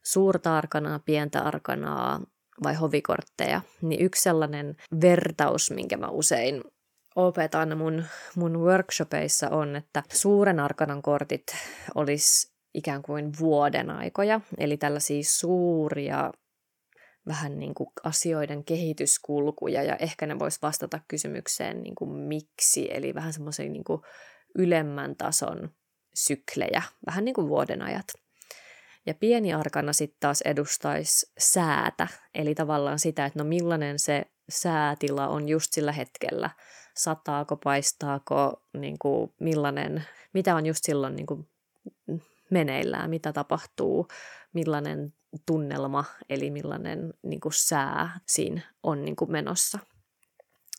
suurta 0.03 0.57
arkanaa, 0.57 0.99
pientä 0.99 1.41
arkanaa 1.41 2.21
vai 2.63 2.73
hovikortteja, 2.73 3.61
niin 3.81 4.01
yksi 4.01 4.21
sellainen 4.21 4.75
vertaus, 5.01 5.71
minkä 5.71 5.97
mä 5.97 6.07
usein 6.07 6.63
opetan 7.15 7.77
mun, 7.77 8.03
mun 8.35 8.59
workshopeissa 8.59 9.49
on, 9.49 9.75
että 9.75 10.03
suuren 10.13 10.59
arkanan 10.59 11.01
kortit 11.01 11.45
olisi 11.95 12.55
ikään 12.73 13.01
kuin 13.01 13.31
vuoden 13.39 13.89
aikoja, 13.89 14.41
eli 14.57 14.77
tällaisia 14.77 15.21
suuria 15.23 16.31
vähän 17.27 17.59
niin 17.59 17.73
kuin 17.73 17.89
asioiden 18.03 18.63
kehityskulkuja 18.63 19.83
ja 19.83 19.95
ehkä 19.95 20.25
ne 20.25 20.39
vois 20.39 20.61
vastata 20.61 20.99
kysymykseen 21.07 21.83
niin 21.83 21.95
kuin 21.95 22.11
miksi, 22.11 22.87
eli 22.91 23.13
vähän 23.13 23.33
semmoisen 23.33 23.73
niin 23.73 23.83
ylemmän 24.55 25.15
tason 25.15 25.69
syklejä, 26.15 26.81
vähän 27.05 27.25
niin 27.25 27.35
kuin 27.35 27.47
vuoden 27.47 27.81
ajat. 27.81 28.07
Ja 29.05 29.13
pieni 29.13 29.53
arkana 29.53 29.93
sitten 29.93 30.17
taas 30.19 30.41
edustaisi 30.41 31.31
säätä, 31.37 32.07
eli 32.35 32.55
tavallaan 32.55 32.99
sitä, 32.99 33.25
että 33.25 33.39
no 33.39 33.45
millainen 33.45 33.99
se 33.99 34.25
säätila 34.49 35.27
on 35.27 35.49
just 35.49 35.73
sillä 35.73 35.91
hetkellä. 35.91 36.49
Sataako, 36.97 37.57
paistaako, 37.57 38.63
niin 38.77 38.99
kuin 38.99 39.33
millainen, 39.39 40.03
mitä 40.33 40.55
on 40.55 40.65
just 40.65 40.83
silloin 40.83 41.15
niin 41.15 41.25
kuin 41.25 41.47
meneillään, 42.49 43.09
mitä 43.09 43.33
tapahtuu, 43.33 44.07
millainen 44.53 45.13
tunnelma, 45.45 46.05
eli 46.29 46.51
millainen 46.51 47.13
niin 47.23 47.39
kuin 47.39 47.53
sää 47.53 48.19
siinä 48.25 48.61
on 48.83 49.05
niin 49.05 49.15
kuin 49.15 49.31
menossa. 49.31 49.79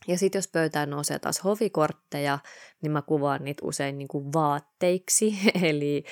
Ja 0.09 0.19
sitten 0.19 0.39
jos 0.39 0.49
pöytään 0.49 0.91
nousee 0.91 1.19
taas 1.19 1.45
hovikortteja, 1.45 2.39
niin 2.83 2.93
mä 2.93 3.03
kuvaan 3.03 3.45
niitä 3.45 3.67
usein 3.67 3.99
niin 3.99 4.09
kuin 4.09 4.33
vaatteiksi, 4.33 5.39
eli 5.69 6.05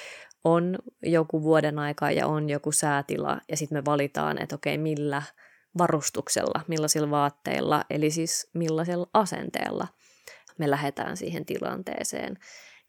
on 0.45 0.79
joku 1.03 1.43
vuoden 1.43 1.79
aika 1.79 2.11
ja 2.11 2.27
on 2.27 2.51
joku 2.51 2.73
säätila, 2.73 3.41
ja 3.49 3.57
sitten 3.57 3.79
me 3.79 3.85
valitaan, 3.85 4.43
että 4.43 4.55
okei, 4.55 4.79
millä 4.79 5.23
varustuksella, 5.79 6.61
millaisilla 6.69 7.11
vaatteilla, 7.11 7.85
eli 7.91 8.11
siis 8.11 8.51
millaisella 8.55 9.07
asenteella 9.15 9.89
me 10.59 10.71
lähdetään 10.71 11.17
siihen 11.17 11.47
tilanteeseen. 11.47 12.39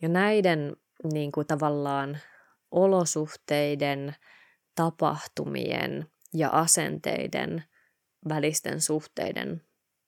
Ja 0.02 0.10
näiden 0.10 0.76
niin 1.14 1.32
kuin 1.32 1.48
tavallaan 1.48 2.18
olosuhteiden, 2.72 4.16
tapahtumien 4.76 6.08
ja 6.34 6.50
asenteiden 6.50 7.64
välisten 8.30 8.82
suhteiden 8.82 9.62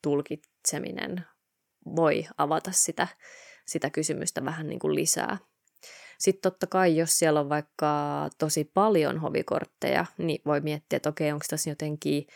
tulkitseminen 0.03 1.25
voi 1.95 2.25
avata 2.37 2.71
sitä, 2.71 3.07
sitä 3.65 3.89
kysymystä 3.89 4.45
vähän 4.45 4.67
niin 4.67 4.79
kuin 4.79 4.95
lisää. 4.95 5.37
Sitten 6.17 6.51
totta 6.51 6.67
kai, 6.67 6.97
jos 6.97 7.19
siellä 7.19 7.39
on 7.39 7.49
vaikka 7.49 8.29
tosi 8.37 8.71
paljon 8.73 9.19
hovikortteja, 9.19 10.05
niin 10.17 10.41
voi 10.45 10.61
miettiä, 10.61 10.97
että 10.97 11.09
okei, 11.09 11.31
onko 11.31 11.45
tässä 11.49 11.69
jotenkin 11.69 12.27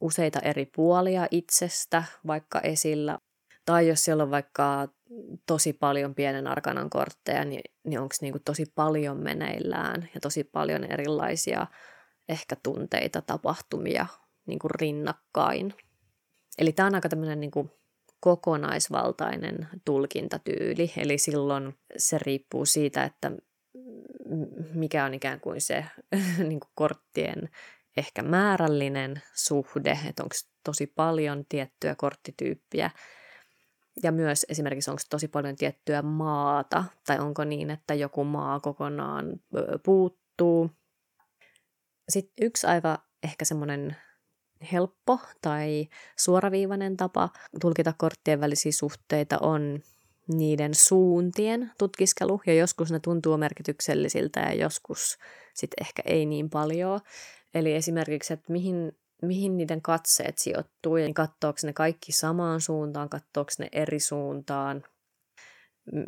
useita 0.00 0.40
eri 0.40 0.66
puolia 0.66 1.26
itsestä 1.30 2.04
vaikka 2.26 2.60
esillä. 2.60 3.18
Tai 3.66 3.88
jos 3.88 4.04
siellä 4.04 4.22
on 4.22 4.30
vaikka 4.30 4.88
tosi 5.46 5.72
paljon 5.72 6.14
pienen 6.14 6.46
arkanan 6.46 6.90
kortteja, 6.90 7.44
niin, 7.44 7.60
niin 7.84 8.00
onko 8.00 8.14
niinku 8.20 8.38
tosi 8.44 8.72
paljon 8.74 9.16
meneillään 9.16 10.08
ja 10.14 10.20
tosi 10.20 10.44
paljon 10.44 10.84
erilaisia 10.84 11.66
ehkä 12.28 12.56
tunteita, 12.62 13.22
tapahtumia 13.22 14.06
niinku 14.46 14.68
rinnakkain. 14.68 15.74
Eli 16.58 16.72
tämä 16.72 16.86
on 16.86 16.94
aika 16.94 17.08
tämmöinen 17.08 17.40
niinku 17.40 17.70
kokonaisvaltainen 18.20 19.68
tulkintatyyli, 19.84 20.92
eli 20.96 21.18
silloin 21.18 21.78
se 21.96 22.18
riippuu 22.18 22.66
siitä, 22.66 23.04
että 23.04 23.32
mikä 24.74 25.04
on 25.04 25.14
ikään 25.14 25.40
kuin 25.40 25.60
se 25.60 25.84
niin 26.48 26.60
kuin 26.60 26.72
korttien 26.74 27.48
ehkä 27.96 28.22
määrällinen 28.22 29.22
suhde, 29.34 29.98
että 30.08 30.22
onko 30.22 30.34
tosi 30.64 30.86
paljon 30.86 31.44
tiettyä 31.48 31.94
korttityyppiä, 31.94 32.90
ja 34.02 34.12
myös 34.12 34.46
esimerkiksi 34.48 34.90
onko 34.90 35.02
tosi 35.10 35.28
paljon 35.28 35.56
tiettyä 35.56 36.02
maata, 36.02 36.84
tai 37.06 37.18
onko 37.18 37.44
niin, 37.44 37.70
että 37.70 37.94
joku 37.94 38.24
maa 38.24 38.60
kokonaan 38.60 39.26
puuttuu. 39.84 40.70
Sitten 42.08 42.46
yksi 42.46 42.66
aika 42.66 42.98
ehkä 43.22 43.44
semmoinen 43.44 43.96
helppo 44.72 45.18
tai 45.42 45.88
suoraviivainen 46.16 46.96
tapa 46.96 47.28
tulkita 47.60 47.94
korttien 47.98 48.40
välisiä 48.40 48.72
suhteita 48.72 49.38
on 49.38 49.80
niiden 50.28 50.74
suuntien 50.74 51.70
tutkiskelu, 51.78 52.40
ja 52.46 52.54
joskus 52.54 52.92
ne 52.92 53.00
tuntuu 53.00 53.36
merkityksellisiltä 53.36 54.40
ja 54.40 54.54
joskus 54.54 55.18
sitten 55.54 55.86
ehkä 55.86 56.02
ei 56.06 56.26
niin 56.26 56.50
paljon. 56.50 57.00
Eli 57.54 57.74
esimerkiksi, 57.74 58.32
että 58.32 58.52
mihin, 58.52 58.92
mihin 59.22 59.56
niiden 59.56 59.82
katseet 59.82 60.38
sijoittuu, 60.38 60.96
ja 60.96 61.14
katsoako 61.14 61.58
ne 61.62 61.72
kaikki 61.72 62.12
samaan 62.12 62.60
suuntaan, 62.60 63.08
katsoako 63.08 63.50
ne 63.58 63.68
eri 63.72 64.00
suuntaan, 64.00 64.82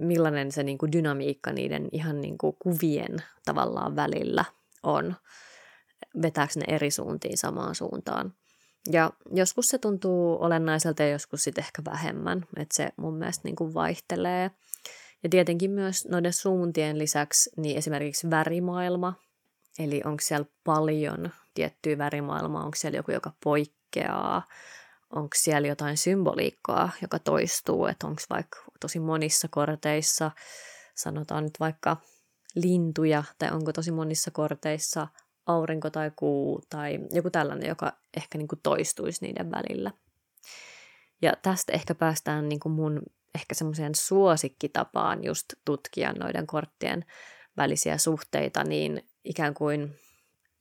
millainen 0.00 0.52
se 0.52 0.62
niin 0.62 0.78
kuin 0.78 0.92
dynamiikka 0.92 1.52
niiden 1.52 1.88
ihan 1.92 2.20
niin 2.20 2.38
kuin 2.38 2.56
kuvien 2.58 3.16
tavallaan 3.44 3.96
välillä 3.96 4.44
on, 4.82 5.14
vetääkö 6.22 6.52
ne 6.56 6.74
eri 6.74 6.90
suuntiin 6.90 7.38
samaan 7.38 7.74
suuntaan. 7.74 8.34
Ja 8.90 9.10
joskus 9.34 9.68
se 9.68 9.78
tuntuu 9.78 10.42
olennaiselta 10.42 11.02
ja 11.02 11.10
joskus 11.10 11.44
sitten 11.44 11.64
ehkä 11.64 11.82
vähemmän, 11.84 12.46
että 12.56 12.76
se 12.76 12.92
mun 12.96 13.14
mielestä 13.14 13.40
niin 13.44 13.56
kuin 13.56 13.74
vaihtelee. 13.74 14.50
Ja 15.22 15.28
tietenkin 15.28 15.70
myös 15.70 16.08
noiden 16.08 16.32
suuntien 16.32 16.98
lisäksi 16.98 17.50
niin 17.56 17.78
esimerkiksi 17.78 18.30
värimaailma, 18.30 19.14
eli 19.78 20.02
onko 20.04 20.20
siellä 20.20 20.46
paljon 20.64 21.30
tiettyä 21.54 21.98
värimaailmaa, 21.98 22.64
onko 22.64 22.76
siellä 22.76 22.96
joku, 22.96 23.10
joka 23.10 23.32
poikkeaa, 23.44 24.48
onko 25.10 25.30
siellä 25.36 25.68
jotain 25.68 25.96
symboliikkaa, 25.96 26.90
joka 27.02 27.18
toistuu, 27.18 27.86
että 27.86 28.06
onko 28.06 28.22
vaikka 28.30 28.58
tosi 28.80 29.00
monissa 29.00 29.48
korteissa, 29.50 30.30
sanotaan 30.94 31.44
nyt 31.44 31.60
vaikka 31.60 31.96
lintuja, 32.54 33.24
tai 33.38 33.50
onko 33.50 33.72
tosi 33.72 33.90
monissa 33.90 34.30
korteissa 34.30 35.08
aurinko 35.46 35.90
tai 35.90 36.10
kuu 36.16 36.62
tai 36.70 36.98
joku 37.10 37.30
tällainen, 37.30 37.68
joka 37.68 37.92
ehkä 38.16 38.38
niin 38.38 38.48
kuin 38.48 38.60
toistuisi 38.62 39.26
niiden 39.26 39.50
välillä. 39.50 39.90
Ja 41.22 41.32
tästä 41.42 41.72
ehkä 41.72 41.94
päästään 41.94 42.48
niin 42.48 42.60
kuin 42.60 42.72
mun 42.72 43.02
ehkä 43.34 43.54
semmoiseen 43.54 43.94
suosikkitapaan 43.94 45.24
just 45.24 45.44
tutkia 45.64 46.12
noiden 46.12 46.46
korttien 46.46 47.04
välisiä 47.56 47.98
suhteita, 47.98 48.64
niin 48.64 49.08
ikään 49.24 49.54
kuin 49.54 49.94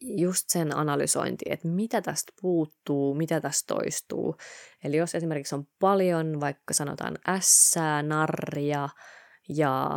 just 0.02 0.50
sen 0.50 0.78
analysointi, 0.78 1.46
että 1.50 1.67
mitä 1.67 2.02
tästä 2.02 2.34
puuttuu, 2.41 3.15
mitä 3.15 3.41
tästä 3.41 3.74
toistuu. 3.76 4.36
Eli 4.84 4.98
jos 4.98 5.15
esimerkiksi 5.15 5.56
on 5.56 5.67
paljon 5.80 6.39
vaikka 6.39 6.74
sanotaan 6.74 7.17
ässää, 7.28 8.04
narria 8.04 8.89
ja 9.50 9.89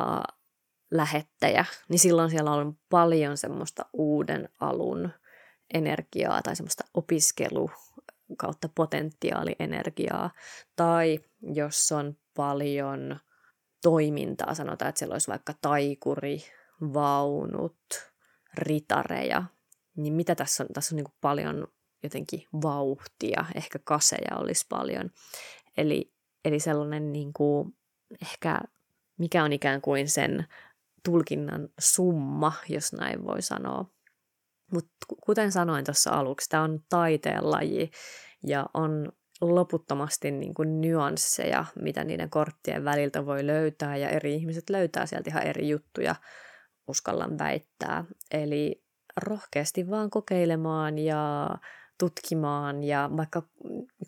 lähettäjä, 0.97 1.65
niin 1.89 1.99
silloin 1.99 2.31
siellä 2.31 2.51
on 2.51 2.79
paljon 2.91 3.37
semmoista 3.37 3.87
uuden 3.93 4.49
alun 4.61 5.11
energiaa 5.75 6.43
tai 6.43 6.57
semmoista 6.57 6.85
opiskelu 6.95 7.71
kautta 8.37 8.69
potentiaalienergiaa. 8.75 10.31
Tai 10.77 11.21
jos 11.55 11.93
on 11.93 12.17
paljon 12.37 13.17
toimintaa, 13.83 14.55
sanotaan, 14.55 14.89
että 14.89 14.99
siellä 14.99 15.13
olisi 15.13 15.29
vaikka 15.29 15.55
taikuri, 15.61 16.45
vaunut, 16.81 17.77
ritareja, 18.55 19.45
niin 19.97 20.15
mitä 20.15 20.35
tässä 20.35 20.65
on? 20.65 20.69
Tässä 20.73 20.95
on 20.95 20.97
niin 20.97 21.15
paljon 21.21 21.69
jotenkin 22.03 22.47
vauhtia, 22.63 23.45
ehkä 23.55 23.79
kaseja 23.85 24.37
olisi 24.37 24.67
paljon. 24.69 25.11
Eli, 25.77 26.13
eli 26.45 26.61
sellainen 26.61 27.13
niin 27.13 27.33
kuin, 27.33 27.77
ehkä, 28.23 28.61
mikä 29.19 29.45
on 29.45 29.53
ikään 29.53 29.81
kuin 29.81 30.09
sen 30.09 30.47
tulkinnan 31.05 31.69
summa, 31.81 32.53
jos 32.69 32.93
näin 32.93 33.25
voi 33.25 33.43
sanoa. 33.43 33.91
Mutta 34.73 34.93
kuten 35.27 35.53
sanoin 35.53 35.85
tuossa 35.85 36.11
aluksi, 36.11 36.49
tämä 36.49 36.63
on 36.63 36.81
taiteen 36.89 37.51
laji 37.51 37.91
ja 38.47 38.67
on 38.75 39.13
loputtomasti 39.41 40.31
niin 40.31 40.55
kuin 40.55 40.81
nyansseja, 40.81 41.65
mitä 41.83 42.05
niiden 42.05 42.31
korttien 42.31 42.85
väliltä 42.85 43.27
voi 43.27 43.47
löytää, 43.47 43.97
ja 43.97 44.09
eri 44.09 44.35
ihmiset 44.35 44.71
löytää 44.71 45.07
sieltä 45.07 45.31
ihan 45.31 45.43
eri 45.43 45.69
juttuja, 45.69 46.15
uskallan 46.89 47.39
väittää. 47.39 48.05
Eli 48.31 48.85
rohkeasti 49.17 49.91
vaan 49.91 50.11
kokeilemaan 50.11 50.99
ja 50.99 51.49
tutkimaan 51.99 52.85
ja 52.85 53.11
vaikka 53.17 53.43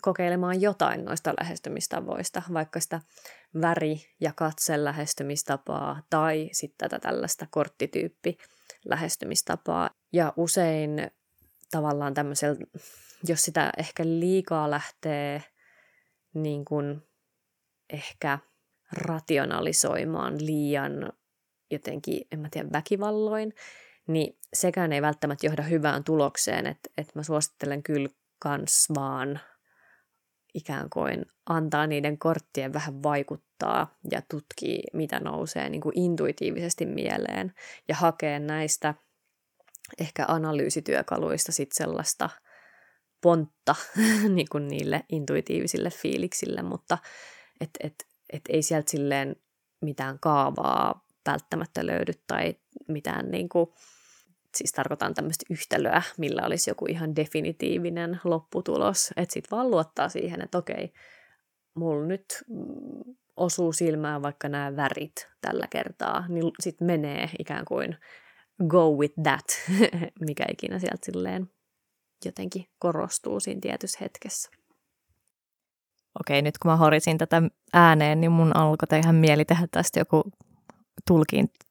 kokeilemaan 0.01 0.61
jotain 0.61 1.05
noista 1.05 1.33
lähestymistavoista, 1.39 2.41
vaikka 2.53 2.79
sitä 2.79 3.01
väri- 3.61 4.15
ja 4.21 4.33
katse 4.35 4.83
lähestymistapaa 4.83 6.01
tai 6.09 6.49
sitten 6.51 6.89
tätä 6.89 6.99
tällaista 6.99 7.47
korttityyppi 7.51 8.37
lähestymistapaa. 8.85 9.89
Ja 10.13 10.33
usein 10.37 11.11
tavallaan 11.71 12.13
tämmöisellä, 12.13 12.65
jos 13.27 13.41
sitä 13.41 13.71
ehkä 13.77 14.03
liikaa 14.05 14.69
lähtee 14.69 15.43
niin 16.33 16.65
kuin 16.65 17.01
ehkä 17.89 18.39
rationalisoimaan 18.91 20.45
liian 20.45 21.13
jotenkin, 21.71 22.27
en 22.31 22.39
mä 22.39 22.49
tiedä, 22.51 22.69
väkivalloin, 22.73 23.53
niin 24.07 24.37
sekään 24.53 24.93
ei 24.93 25.01
välttämättä 25.01 25.47
johda 25.47 25.63
hyvään 25.63 26.03
tulokseen, 26.03 26.67
että, 26.67 26.89
että 26.97 27.11
mä 27.15 27.23
suosittelen 27.23 27.83
kyllä 27.83 28.09
kans 28.39 28.87
vaan 28.95 29.39
ikään 30.53 30.89
kuin 30.89 31.25
antaa 31.49 31.87
niiden 31.87 32.17
korttien 32.17 32.73
vähän 32.73 33.03
vaikuttaa 33.03 33.97
ja 34.11 34.21
tutkii, 34.29 34.83
mitä 34.93 35.19
nousee 35.19 35.69
niin 35.69 35.81
kuin 35.81 35.99
intuitiivisesti 35.99 36.85
mieleen 36.85 37.53
ja 37.87 37.95
hakee 37.95 38.39
näistä 38.39 38.93
ehkä 39.99 40.25
analyysityökaluista 40.27 41.51
sit 41.51 41.71
sellaista 41.71 42.29
pontta 43.21 43.75
niin 44.35 44.47
kuin 44.51 44.67
niille 44.67 45.03
intuitiivisille 45.09 45.89
fiiliksille, 45.89 46.61
mutta 46.61 46.97
et, 47.61 47.69
et, 47.79 47.95
et 48.33 48.41
ei 48.49 48.61
sieltä 48.61 48.91
silleen 48.91 49.35
mitään 49.81 50.19
kaavaa 50.19 51.05
välttämättä 51.25 51.85
löydy 51.85 52.13
tai 52.27 52.55
mitään 52.87 53.31
niin 53.31 53.49
kuin, 53.49 53.67
siis 54.57 54.71
tarkoitan 54.71 55.13
tämmöistä 55.13 55.45
yhtälöä, 55.49 56.01
millä 56.17 56.41
olisi 56.45 56.69
joku 56.69 56.85
ihan 56.85 57.15
definitiivinen 57.15 58.19
lopputulos, 58.23 59.13
että 59.17 59.33
sitten 59.33 59.57
vaan 59.57 59.71
luottaa 59.71 60.09
siihen, 60.09 60.41
että 60.41 60.57
okei, 60.57 60.93
mulla 61.75 62.05
nyt 62.05 62.25
osuu 63.37 63.73
silmään 63.73 64.21
vaikka 64.21 64.49
nämä 64.49 64.75
värit 64.75 65.27
tällä 65.41 65.67
kertaa, 65.69 66.25
niin 66.27 66.51
sitten 66.59 66.87
menee 66.87 67.29
ikään 67.39 67.65
kuin 67.65 67.97
go 68.67 68.91
with 68.91 69.15
that, 69.23 69.45
mikä 70.27 70.45
ikinä 70.51 70.79
sieltä 70.79 71.05
silleen 71.05 71.49
jotenkin 72.25 72.65
korostuu 72.79 73.39
siinä 73.39 73.61
tietyssä 73.61 73.99
hetkessä. 74.01 74.49
Okei, 76.19 76.41
nyt 76.41 76.57
kun 76.57 76.71
mä 76.71 76.77
horisin 76.77 77.17
tätä 77.17 77.41
ääneen, 77.73 78.21
niin 78.21 78.31
mun 78.31 78.55
alkoi 78.55 78.87
tehdä 78.87 79.11
mieli 79.11 79.45
tehdä 79.45 79.67
tästä 79.71 79.99
joku 79.99 80.23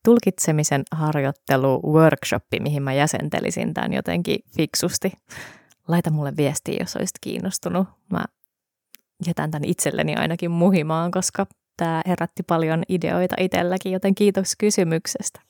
tulkitsemisen 0.05 0.83
harjoittelu 0.93 1.93
workshoppi, 1.93 2.61
mihin 2.61 2.83
mä 2.83 2.93
jäsentelisin 2.93 3.75
tämän 3.75 3.93
jotenkin 3.93 4.39
fiksusti. 4.57 5.13
Laita 5.89 6.11
mulle 6.11 6.33
viestiä, 6.37 6.77
jos 6.81 6.97
olisit 6.97 7.19
kiinnostunut. 7.21 7.89
Mä 8.11 8.25
jätän 9.27 9.51
tämän 9.51 9.69
itselleni 9.69 10.15
ainakin 10.15 10.51
muhimaan, 10.51 11.11
koska 11.11 11.47
tämä 11.77 12.03
herätti 12.07 12.43
paljon 12.43 12.83
ideoita 12.89 13.37
itselläkin, 13.41 13.93
joten 13.93 14.15
kiitos 14.15 14.57
kysymyksestä. 14.57 15.41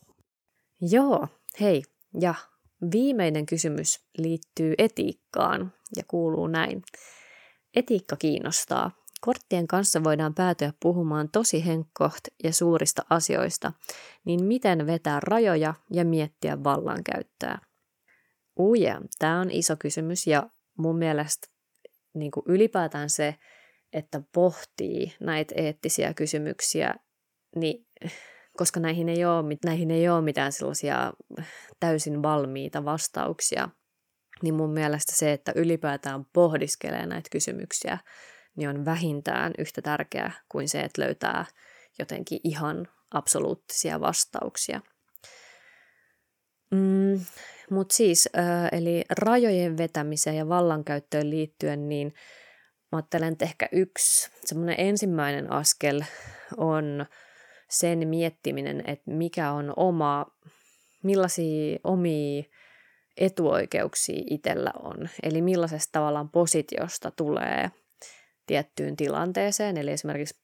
Joo, 0.81 1.29
hei. 1.61 1.83
Ja 2.21 2.35
viimeinen 2.93 3.47
kysymys 3.47 4.01
liittyy 4.19 4.75
etiikkaan 4.79 5.73
ja 5.97 6.03
kuuluu 6.09 6.47
näin. 6.47 6.83
Etiikka 7.77 8.17
kiinnostaa. 8.17 8.91
Korttien 9.20 9.66
kanssa 9.66 10.05
voidaan 10.05 10.35
päätyä 10.35 10.72
puhumaan 10.81 11.29
tosi 11.33 11.66
henkkoht 11.66 12.20
ja 12.44 12.52
suurista 12.52 13.02
asioista, 13.11 13.72
niin 14.24 14.44
miten 14.44 14.87
vetää 14.87 15.20
rajoja 15.20 15.74
ja 15.90 16.05
miettiä 16.05 16.64
vallankäyttöä? 16.64 17.59
Uja, 18.59 19.00
tämä 19.18 19.40
on 19.40 19.50
iso 19.50 19.76
kysymys 19.79 20.26
ja 20.26 20.50
mun 20.79 20.98
mielestä 20.98 21.48
niin 22.14 22.31
kuin 22.31 22.44
ylipäätään 22.48 23.11
se, 23.11 23.35
että 23.92 24.22
pohtii 24.35 25.12
näitä 25.20 25.55
eettisiä 25.57 26.14
kysymyksiä, 26.14 26.94
niin 27.57 27.87
koska 28.57 28.81
näihin 28.81 29.09
ei, 29.09 29.24
ole, 29.24 29.57
näihin 29.64 29.90
ei 29.90 30.09
ole 30.09 30.22
mitään 30.22 30.52
sellaisia 30.52 31.12
täysin 31.81 32.22
valmiita 32.22 32.85
vastauksia, 32.85 33.68
niin 34.42 34.55
mun 34.55 34.70
mielestä 34.70 35.16
se, 35.16 35.33
että 35.33 35.52
ylipäätään 35.55 36.24
pohdiskelee 36.33 37.07
näitä 37.07 37.29
kysymyksiä, 37.33 37.98
niin 38.57 38.69
on 38.69 38.85
vähintään 38.85 39.53
yhtä 39.59 39.83
tärkeää 39.83 40.33
kuin 40.49 40.69
se, 40.69 40.81
että 40.81 41.03
löytää 41.03 41.47
jotenkin 41.99 42.40
ihan 42.45 42.88
absoluuttisia 43.11 44.01
vastauksia. 44.01 44.81
Mm, 46.71 47.21
Mutta 47.71 47.95
siis, 47.95 48.29
eli 48.73 49.05
rajojen 49.11 49.79
vetämiseen 49.79 50.37
ja 50.37 50.49
vallankäyttöön 50.49 51.31
liittyen, 51.31 51.88
niin 51.88 52.14
mä 52.92 52.99
ajattelen, 52.99 53.33
että 53.33 53.45
ehkä 53.45 53.69
yksi 53.73 54.31
semmoinen 54.45 54.77
ensimmäinen 54.79 55.53
askel 55.53 56.03
on 56.57 57.07
sen 57.71 58.09
miettiminen, 58.09 58.83
että 58.87 59.11
mikä 59.11 59.53
on 59.53 59.73
oma, 59.77 60.27
millaisia 61.03 61.79
omia 61.85 62.42
etuoikeuksia 63.16 64.23
itsellä 64.31 64.71
on. 64.83 65.09
Eli 65.23 65.42
millaisesta 65.42 65.92
tavallaan 65.92 66.29
positiosta 66.31 67.11
tulee 67.11 67.71
tiettyyn 68.47 68.97
tilanteeseen. 68.97 69.77
Eli 69.77 69.91
esimerkiksi 69.91 70.41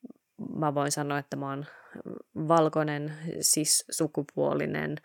mä 0.57 0.75
voin 0.75 0.93
sanoa, 0.93 1.19
että 1.19 1.37
mä 1.37 1.51
oon 1.51 1.67
valkoinen, 2.49 3.12
siis 3.41 3.85
sukupuolinen, 3.91 4.97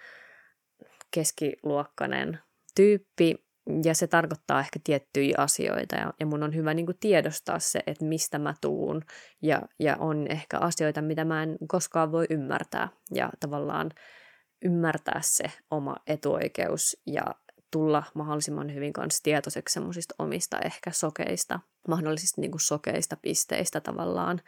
keskiluokkainen 1.11 2.39
tyyppi, 2.75 3.47
ja 3.83 3.93
se 3.93 4.07
tarkoittaa 4.07 4.59
ehkä 4.59 4.79
tiettyjä 4.83 5.35
asioita. 5.37 5.95
Ja, 5.95 6.13
ja 6.19 6.25
mun 6.25 6.43
on 6.43 6.55
hyvä 6.55 6.73
niin 6.73 6.85
kuin 6.85 6.97
tiedostaa 6.99 7.59
se, 7.59 7.79
että 7.87 8.05
mistä 8.05 8.39
mä 8.39 8.53
tuun. 8.61 9.01
Ja, 9.41 9.61
ja 9.79 9.95
on 9.99 10.27
ehkä 10.29 10.57
asioita, 10.59 11.01
mitä 11.01 11.25
mä 11.25 11.43
en 11.43 11.57
koskaan 11.67 12.11
voi 12.11 12.25
ymmärtää. 12.29 12.89
Ja 13.13 13.29
tavallaan 13.39 13.91
ymmärtää 14.65 15.19
se 15.23 15.43
oma 15.71 15.95
etuoikeus 16.07 16.97
ja 17.05 17.23
tulla 17.71 18.03
mahdollisimman 18.13 18.73
hyvin 18.73 18.93
kanssa 18.93 19.23
tietoiseksi 19.23 19.73
semmoisista 19.73 20.15
omista 20.19 20.59
ehkä 20.59 20.91
sokeista, 20.91 21.59
mahdollisista 21.87 22.41
niin 22.41 22.51
kuin 22.51 22.61
sokeista 22.61 23.17
pisteistä 23.21 23.81
tavallaan 23.81 24.41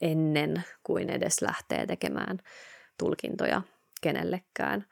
ennen 0.00 0.64
kuin 0.82 1.10
edes 1.10 1.42
lähtee 1.42 1.86
tekemään 1.86 2.38
tulkintoja 2.98 3.62
kenellekään. 4.00 4.86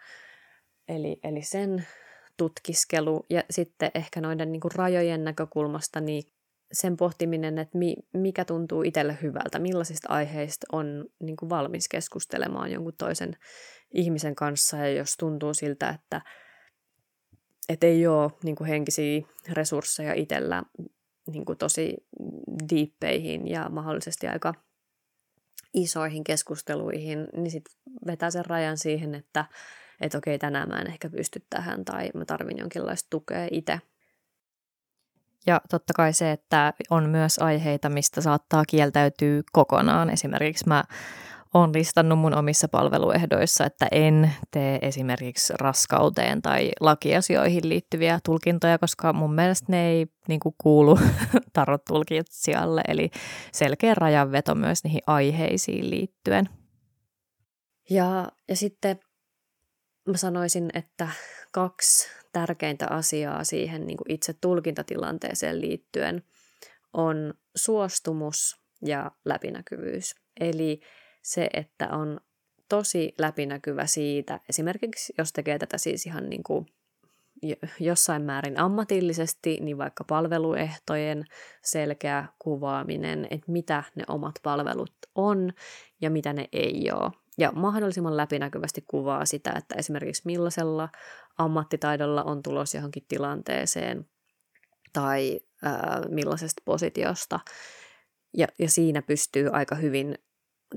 Eli, 0.88 1.20
eli 1.22 1.42
sen 1.42 1.86
tutkiskelu 2.36 3.26
ja 3.30 3.42
sitten 3.50 3.90
ehkä 3.94 4.20
noiden 4.20 4.52
niin 4.52 4.60
kuin 4.60 4.74
rajojen 4.74 5.24
näkökulmasta 5.24 6.00
niin 6.00 6.22
sen 6.72 6.96
pohtiminen, 6.96 7.58
että 7.58 7.78
mi, 7.78 7.96
mikä 8.12 8.44
tuntuu 8.44 8.82
itselle 8.82 9.18
hyvältä, 9.22 9.58
millaisista 9.58 10.08
aiheista 10.08 10.66
on 10.72 11.04
niin 11.20 11.36
kuin 11.36 11.50
valmis 11.50 11.88
keskustelemaan 11.88 12.72
jonkun 12.72 12.96
toisen 12.98 13.36
ihmisen 13.94 14.34
kanssa 14.34 14.76
ja 14.76 14.88
jos 14.88 15.16
tuntuu 15.18 15.54
siltä, 15.54 15.88
että 15.88 16.22
et 17.68 17.84
ei 17.84 18.06
ole 18.06 18.32
niin 18.42 18.56
kuin 18.56 18.68
henkisiä 18.68 19.22
resursseja 19.52 20.14
itsellä 20.14 20.62
niin 21.26 21.44
kuin 21.44 21.58
tosi 21.58 21.96
diippeihin 22.70 23.48
ja 23.48 23.68
mahdollisesti 23.68 24.28
aika 24.28 24.54
isoihin 25.74 26.24
keskusteluihin, 26.24 27.28
niin 27.36 27.50
sitten 27.50 27.74
vetää 28.06 28.30
sen 28.30 28.46
rajan 28.46 28.78
siihen, 28.78 29.14
että 29.14 29.44
että 30.00 30.18
okei, 30.18 30.38
tänään 30.38 30.68
mä 30.68 30.80
en 30.80 30.86
ehkä 30.86 31.10
pysty 31.10 31.46
tähän 31.50 31.84
tai 31.84 32.10
mä 32.14 32.24
tarvin 32.24 32.58
jonkinlaista 32.58 33.06
tukea 33.10 33.48
itse. 33.50 33.80
Ja 35.46 35.60
totta 35.70 35.94
kai 35.94 36.12
se, 36.12 36.32
että 36.32 36.72
on 36.90 37.08
myös 37.08 37.38
aiheita, 37.38 37.88
mistä 37.88 38.20
saattaa 38.20 38.64
kieltäytyä 38.68 39.42
kokonaan. 39.52 40.10
Esimerkiksi 40.10 40.68
mä 40.68 40.84
oon 41.54 41.74
listannut 41.74 42.18
mun 42.18 42.34
omissa 42.34 42.68
palveluehdoissa, 42.68 43.66
että 43.66 43.86
en 43.92 44.32
tee 44.50 44.78
esimerkiksi 44.82 45.52
raskauteen 45.60 46.42
tai 46.42 46.70
lakiasioihin 46.80 47.68
liittyviä 47.68 48.20
tulkintoja, 48.24 48.78
koska 48.78 49.12
mun 49.12 49.34
mielestä 49.34 49.66
ne 49.68 49.88
ei 49.88 50.06
niin 50.28 50.40
kuin 50.40 50.54
kuulu 50.58 50.98
tarot-tulkitsijalle. 51.58 52.82
Eli 52.88 53.10
selkeä 53.52 53.94
rajanveto 53.94 54.54
myös 54.54 54.84
niihin 54.84 55.02
aiheisiin 55.06 55.90
liittyen. 55.90 56.48
Ja, 57.90 58.28
ja 58.48 58.56
sitten 58.56 59.00
mä 60.08 60.16
sanoisin, 60.16 60.70
että 60.74 61.08
kaksi 61.52 62.08
tärkeintä 62.32 62.86
asiaa 62.90 63.44
siihen 63.44 63.86
niin 63.86 63.96
kuin 63.96 64.10
itse 64.10 64.32
tulkintatilanteeseen 64.32 65.60
liittyen 65.60 66.22
on 66.92 67.34
suostumus 67.56 68.60
ja 68.82 69.10
läpinäkyvyys. 69.24 70.14
Eli 70.40 70.80
se, 71.24 71.48
että 71.52 71.88
on 71.88 72.20
tosi 72.68 73.14
läpinäkyvä 73.18 73.86
siitä, 73.86 74.40
esimerkiksi 74.48 75.14
jos 75.18 75.32
tekee 75.32 75.58
tätä 75.58 75.78
siis 75.78 76.06
ihan 76.06 76.30
niin 76.30 76.42
kuin 76.42 76.66
jossain 77.80 78.22
määrin 78.22 78.58
ammatillisesti, 78.58 79.58
niin 79.60 79.78
vaikka 79.78 80.04
palveluehtojen 80.04 81.24
selkeä 81.62 82.26
kuvaaminen, 82.38 83.26
että 83.30 83.52
mitä 83.52 83.84
ne 83.94 84.04
omat 84.08 84.34
palvelut 84.42 84.92
on 85.14 85.52
ja 86.00 86.10
mitä 86.10 86.32
ne 86.32 86.48
ei 86.52 86.90
ole. 86.92 87.10
Ja 87.38 87.52
mahdollisimman 87.52 88.16
läpinäkyvästi 88.16 88.84
kuvaa 88.86 89.24
sitä, 89.24 89.52
että 89.56 89.74
esimerkiksi 89.78 90.22
millaisella 90.24 90.88
ammattitaidolla 91.38 92.22
on 92.22 92.42
tulos 92.42 92.74
johonkin 92.74 93.04
tilanteeseen 93.08 94.06
tai 94.92 95.40
ää, 95.62 96.02
millaisesta 96.08 96.62
positiosta. 96.64 97.40
Ja, 98.36 98.46
ja 98.58 98.70
siinä 98.70 99.02
pystyy 99.02 99.48
aika 99.52 99.74
hyvin 99.74 100.18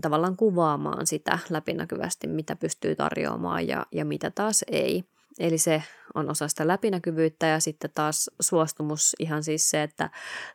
tavallaan 0.02 0.38
kuvaamaan 0.38 1.08
sitä 1.08 1.40
läpinäkyvästi, 1.50 2.28
mitä 2.28 2.56
pystyy 2.56 2.96
tarjoamaan 2.96 3.68
ja, 3.68 3.86
ja 3.92 4.06
mitä 4.06 4.32
taas 4.32 4.66
ei. 4.68 5.04
Eli 5.40 5.58
se 5.58 5.84
on 6.16 6.30
osa 6.30 6.48
sitä 6.48 6.68
läpinäkyvyyttä 6.68 7.48
ja 7.48 7.60
sitten 7.60 7.90
taas 7.96 8.30
suostumus, 8.42 9.16
ihan 9.20 9.44
siis 9.44 9.70
se, 9.70 9.84
että 9.84 10.10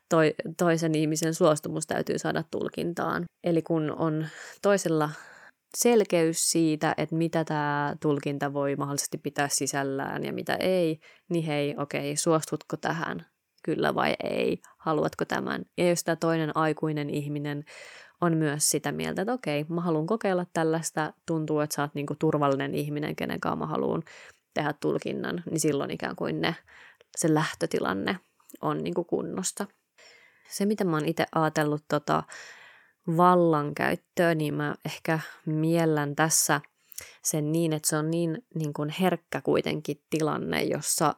toi, 0.08 0.34
toisen 0.58 0.94
ihmisen 0.94 1.34
suostumus 1.34 1.86
täytyy 1.86 2.18
saada 2.18 2.44
tulkintaan. 2.50 3.24
Eli 3.44 3.62
kun 3.62 3.90
on 3.90 4.26
toisella 4.62 5.10
selkeys 5.76 6.50
siitä, 6.50 6.94
että 6.96 7.16
mitä 7.16 7.44
tämä 7.44 7.96
tulkinta 8.00 8.52
voi 8.52 8.76
mahdollisesti 8.76 9.18
pitää 9.18 9.48
sisällään 9.48 10.24
ja 10.24 10.32
mitä 10.32 10.54
ei, 10.54 11.00
niin 11.28 11.44
hei, 11.44 11.74
okei, 11.78 12.16
suostutko 12.16 12.76
tähän? 12.76 13.26
Kyllä 13.64 13.94
vai 13.94 14.14
ei? 14.22 14.58
Haluatko 14.78 15.24
tämän? 15.24 15.62
Ja 15.78 15.88
jos 15.88 16.04
tämä 16.04 16.16
toinen 16.16 16.56
aikuinen 16.56 17.10
ihminen 17.10 17.64
on 18.22 18.36
myös 18.36 18.70
sitä 18.70 18.92
mieltä, 18.92 19.22
että 19.22 19.32
okei, 19.32 19.66
mä 19.68 19.80
haluan 19.80 20.06
kokeilla 20.06 20.46
tällaista, 20.52 21.12
tuntuu, 21.26 21.60
että 21.60 21.76
sä 21.76 21.82
oot 21.82 21.94
niinku 21.94 22.14
turvallinen 22.18 22.74
ihminen, 22.74 23.16
kenen 23.16 23.40
kanssa 23.40 23.56
mä 23.56 23.66
haluan 23.66 24.02
tehdä 24.54 24.72
tulkinnan, 24.72 25.42
niin 25.50 25.60
silloin 25.60 25.90
ikään 25.90 26.16
kuin 26.16 26.40
ne, 26.40 26.56
se 27.16 27.34
lähtötilanne 27.34 28.18
on 28.60 28.84
niinku 28.84 29.04
kunnosta. 29.04 29.66
Se, 30.48 30.66
mitä 30.66 30.84
mä 30.84 30.96
oon 30.96 31.08
itse 31.08 31.26
ajatellut 31.34 31.84
tota 31.88 32.22
vallankäyttöä, 33.16 34.34
niin 34.34 34.54
mä 34.54 34.74
ehkä 34.84 35.20
miellän 35.46 36.16
tässä 36.16 36.60
sen 37.22 37.52
niin, 37.52 37.72
että 37.72 37.88
se 37.88 37.96
on 37.96 38.10
niin, 38.10 38.44
niin 38.54 38.72
kuin 38.72 38.88
herkkä 39.00 39.40
kuitenkin 39.40 40.02
tilanne, 40.10 40.62
jossa 40.62 41.14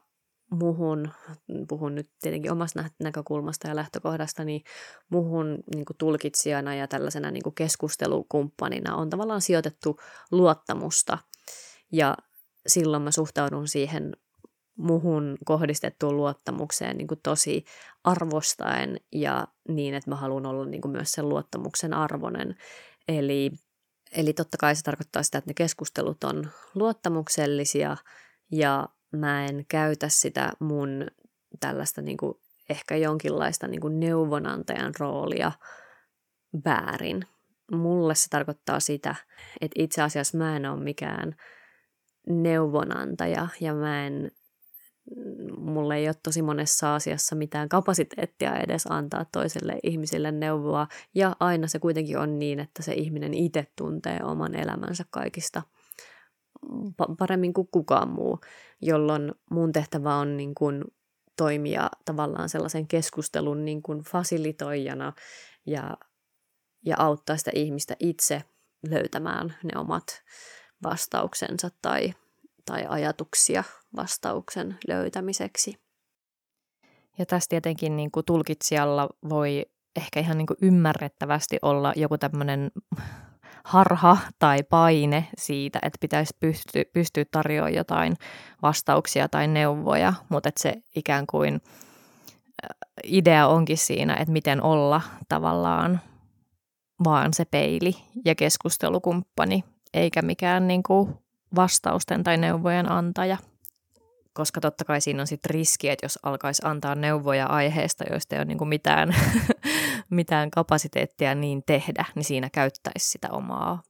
muhun, 0.50 1.10
puhun 1.68 1.94
nyt 1.94 2.10
tietenkin 2.20 2.52
omasta 2.52 2.84
näkökulmasta 3.02 3.68
ja 3.68 3.76
lähtökohdasta, 3.76 4.44
niin 4.44 4.62
muhun 5.08 5.58
niin 5.74 5.84
kuin 5.84 5.96
tulkitsijana 5.98 6.74
ja 6.74 6.88
tällaisena 6.88 7.30
niin 7.30 7.42
kuin 7.42 7.54
keskustelukumppanina 7.54 8.96
on 8.96 9.10
tavallaan 9.10 9.40
sijoitettu 9.40 10.00
luottamusta. 10.30 11.18
Ja 11.92 12.16
silloin 12.66 13.02
mä 13.02 13.10
suhtaudun 13.10 13.68
siihen 13.68 14.16
muhun 14.76 15.38
kohdistettuun 15.44 16.16
luottamukseen 16.16 16.96
niin 16.96 17.08
kuin 17.08 17.20
tosi 17.22 17.64
arvostaen 18.04 19.00
ja 19.12 19.48
niin, 19.68 19.94
että 19.94 20.10
mä 20.10 20.16
haluan 20.16 20.46
olla 20.46 20.64
niin 20.64 20.80
kuin 20.80 20.92
myös 20.92 21.12
sen 21.12 21.28
luottamuksen 21.28 21.94
arvoinen. 21.94 22.56
Eli, 23.08 23.52
eli 24.12 24.32
totta 24.32 24.56
kai 24.56 24.76
se 24.76 24.82
tarkoittaa 24.82 25.22
sitä, 25.22 25.38
että 25.38 25.50
ne 25.50 25.54
keskustelut 25.54 26.24
on 26.24 26.50
luottamuksellisia 26.74 27.96
ja 28.52 28.88
mä 29.14 29.46
en 29.46 29.64
käytä 29.68 30.08
sitä 30.08 30.52
mun 30.60 31.06
tällaista 31.60 32.02
niin 32.02 32.16
kuin 32.16 32.38
ehkä 32.70 32.96
jonkinlaista 32.96 33.68
niin 33.68 33.80
kuin 33.80 34.00
neuvonantajan 34.00 34.94
roolia 34.98 35.52
väärin. 36.64 37.26
Mulle 37.72 38.14
se 38.14 38.28
tarkoittaa 38.30 38.80
sitä, 38.80 39.14
että 39.60 39.82
itse 39.82 40.02
asiassa 40.02 40.38
mä 40.38 40.56
en 40.56 40.66
ole 40.66 40.82
mikään 40.82 41.36
neuvonantaja 42.26 43.48
ja 43.60 43.74
mä 43.74 44.06
en, 44.06 44.30
mulle 45.56 45.96
ei 45.96 46.08
ole 46.08 46.14
tosi 46.22 46.42
monessa 46.42 46.94
asiassa 46.94 47.36
mitään 47.36 47.68
kapasiteettia 47.68 48.56
edes 48.56 48.86
antaa 48.86 49.24
toiselle 49.32 49.78
ihmisille 49.82 50.32
neuvoa 50.32 50.86
ja 51.14 51.36
aina 51.40 51.66
se 51.66 51.78
kuitenkin 51.78 52.18
on 52.18 52.38
niin, 52.38 52.60
että 52.60 52.82
se 52.82 52.92
ihminen 52.92 53.34
itse 53.34 53.66
tuntee 53.76 54.20
oman 54.22 54.54
elämänsä 54.54 55.04
kaikista– 55.10 55.62
paremmin 57.18 57.54
kuin 57.54 57.68
kukaan 57.70 58.08
muu, 58.08 58.40
jolloin 58.80 59.32
mun 59.50 59.72
tehtävä 59.72 60.16
on 60.16 60.36
niin 60.36 60.54
kuin 60.54 60.84
toimia 61.36 61.90
tavallaan 62.04 62.48
sellaisen 62.48 62.86
keskustelun 62.86 63.64
niin 63.64 63.82
kuin 63.82 64.00
fasilitoijana 64.00 65.12
ja, 65.66 65.96
ja 66.84 66.96
auttaa 66.98 67.36
sitä 67.36 67.50
ihmistä 67.54 67.96
itse 68.00 68.42
löytämään 68.90 69.56
ne 69.62 69.80
omat 69.80 70.22
vastauksensa 70.82 71.70
tai, 71.82 72.14
tai 72.66 72.86
ajatuksia 72.88 73.64
vastauksen 73.96 74.78
löytämiseksi. 74.88 75.84
Ja 77.18 77.26
tässä 77.26 77.48
tietenkin 77.48 77.96
niin 77.96 78.10
kuin 78.10 78.26
tulkitsijalla 78.26 79.08
voi 79.28 79.66
ehkä 79.96 80.20
ihan 80.20 80.38
niin 80.38 80.46
kuin 80.46 80.56
ymmärrettävästi 80.62 81.58
olla 81.62 81.92
joku 81.96 82.18
tämmöinen 82.18 82.70
harha 83.64 84.16
tai 84.38 84.62
paine 84.62 85.28
siitä, 85.38 85.78
että 85.82 85.98
pitäisi 86.00 86.36
pysty, 86.40 86.84
pystyä 86.92 87.24
tarjoamaan 87.30 87.74
jotain 87.74 88.16
vastauksia 88.62 89.28
tai 89.28 89.48
neuvoja, 89.48 90.14
mutta 90.28 90.48
että 90.48 90.62
se 90.62 90.74
ikään 90.96 91.26
kuin 91.26 91.60
idea 93.04 93.46
onkin 93.46 93.78
siinä, 93.78 94.14
että 94.14 94.32
miten 94.32 94.62
olla 94.62 95.00
tavallaan 95.28 96.00
vaan 97.04 97.34
se 97.34 97.44
peili 97.44 97.96
ja 98.24 98.34
keskustelukumppani, 98.34 99.64
eikä 99.94 100.22
mikään 100.22 100.68
niin 100.68 100.82
kuin 100.82 101.14
vastausten 101.56 102.24
tai 102.24 102.36
neuvojen 102.36 102.90
antaja. 102.90 103.36
Koska 104.32 104.60
totta 104.60 104.84
kai 104.84 105.00
siinä 105.00 105.20
on 105.20 105.26
sitten 105.26 105.50
riski, 105.50 105.88
että 105.88 106.04
jos 106.04 106.18
alkaisi 106.22 106.62
antaa 106.64 106.94
neuvoja 106.94 107.46
aiheesta, 107.46 108.04
joista 108.10 108.34
ei 108.34 108.38
ole 108.38 108.44
niinku 108.44 108.64
mitään, 108.64 109.08
mitään 110.10 110.50
kapasiteettia 110.50 111.34
niin 111.34 111.62
tehdä, 111.66 112.04
niin 112.14 112.24
siinä 112.24 112.50
käyttäisi 112.50 113.08
sitä 113.08 113.28
omaa 113.30 113.82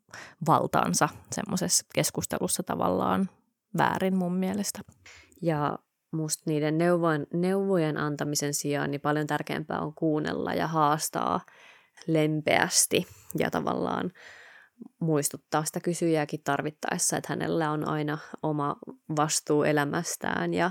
valtaansa 0.46 1.08
semmoisessa 1.32 1.86
keskustelussa 1.94 2.62
tavallaan 2.62 3.30
väärin 3.78 4.16
mun 4.16 4.34
mielestä. 4.34 4.80
Ja 5.42 5.78
musta 6.12 6.42
niiden 6.46 6.78
neuvojen, 6.78 7.26
neuvojen 7.32 7.96
antamisen 7.96 8.54
sijaan 8.54 8.90
niin 8.90 9.00
paljon 9.00 9.26
tärkeämpää 9.26 9.80
on 9.80 9.94
kuunnella 9.94 10.54
ja 10.54 10.66
haastaa 10.66 11.40
lempeästi 12.06 13.06
ja 13.38 13.50
tavallaan 13.50 14.12
muistuttaa 15.00 15.64
sitä 15.64 15.80
kysyjääkin 15.80 16.40
tarvittaessa, 16.44 17.16
että 17.16 17.32
hänellä 17.32 17.70
on 17.70 17.88
aina 17.88 18.18
oma 18.42 18.76
vastuu 19.16 19.62
elämästään 19.62 20.54
ja, 20.54 20.70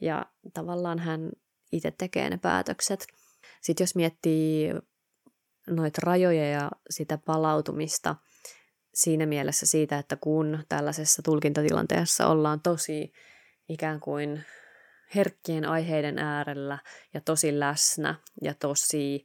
ja 0.00 0.26
tavallaan 0.54 0.98
hän 0.98 1.30
itse 1.72 1.90
tekee 1.98 2.30
ne 2.30 2.36
päätökset. 2.36 3.06
Sitten 3.60 3.84
jos 3.84 3.94
miettii 3.94 4.74
noita 5.70 6.00
rajoja 6.04 6.50
ja 6.50 6.70
sitä 6.90 7.18
palautumista 7.18 8.16
siinä 8.94 9.26
mielessä 9.26 9.66
siitä, 9.66 9.98
että 9.98 10.16
kun 10.16 10.58
tällaisessa 10.68 11.22
tulkintatilanteessa 11.22 12.26
ollaan 12.26 12.60
tosi 12.60 13.12
ikään 13.68 14.00
kuin 14.00 14.44
herkkien 15.14 15.64
aiheiden 15.68 16.18
äärellä 16.18 16.78
ja 17.14 17.20
tosi 17.20 17.60
läsnä 17.60 18.14
ja 18.42 18.54
tosi 18.54 19.24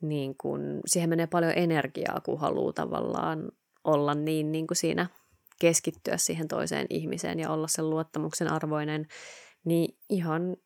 niin 0.00 0.36
kuin, 0.36 0.80
siihen 0.86 1.10
menee 1.10 1.26
paljon 1.26 1.52
energiaa, 1.56 2.20
kun 2.24 2.40
haluaa 2.40 2.72
tavallaan 2.72 3.52
olla 3.84 4.14
niin, 4.14 4.52
niin 4.52 4.66
kuin 4.66 4.76
siinä 4.76 5.06
keskittyä 5.60 6.16
siihen 6.16 6.48
toiseen 6.48 6.86
ihmiseen 6.90 7.38
ja 7.38 7.50
olla 7.50 7.68
sen 7.68 7.90
luottamuksen 7.90 8.52
arvoinen, 8.52 9.06
niin 9.64 9.98
ihan 10.10 10.56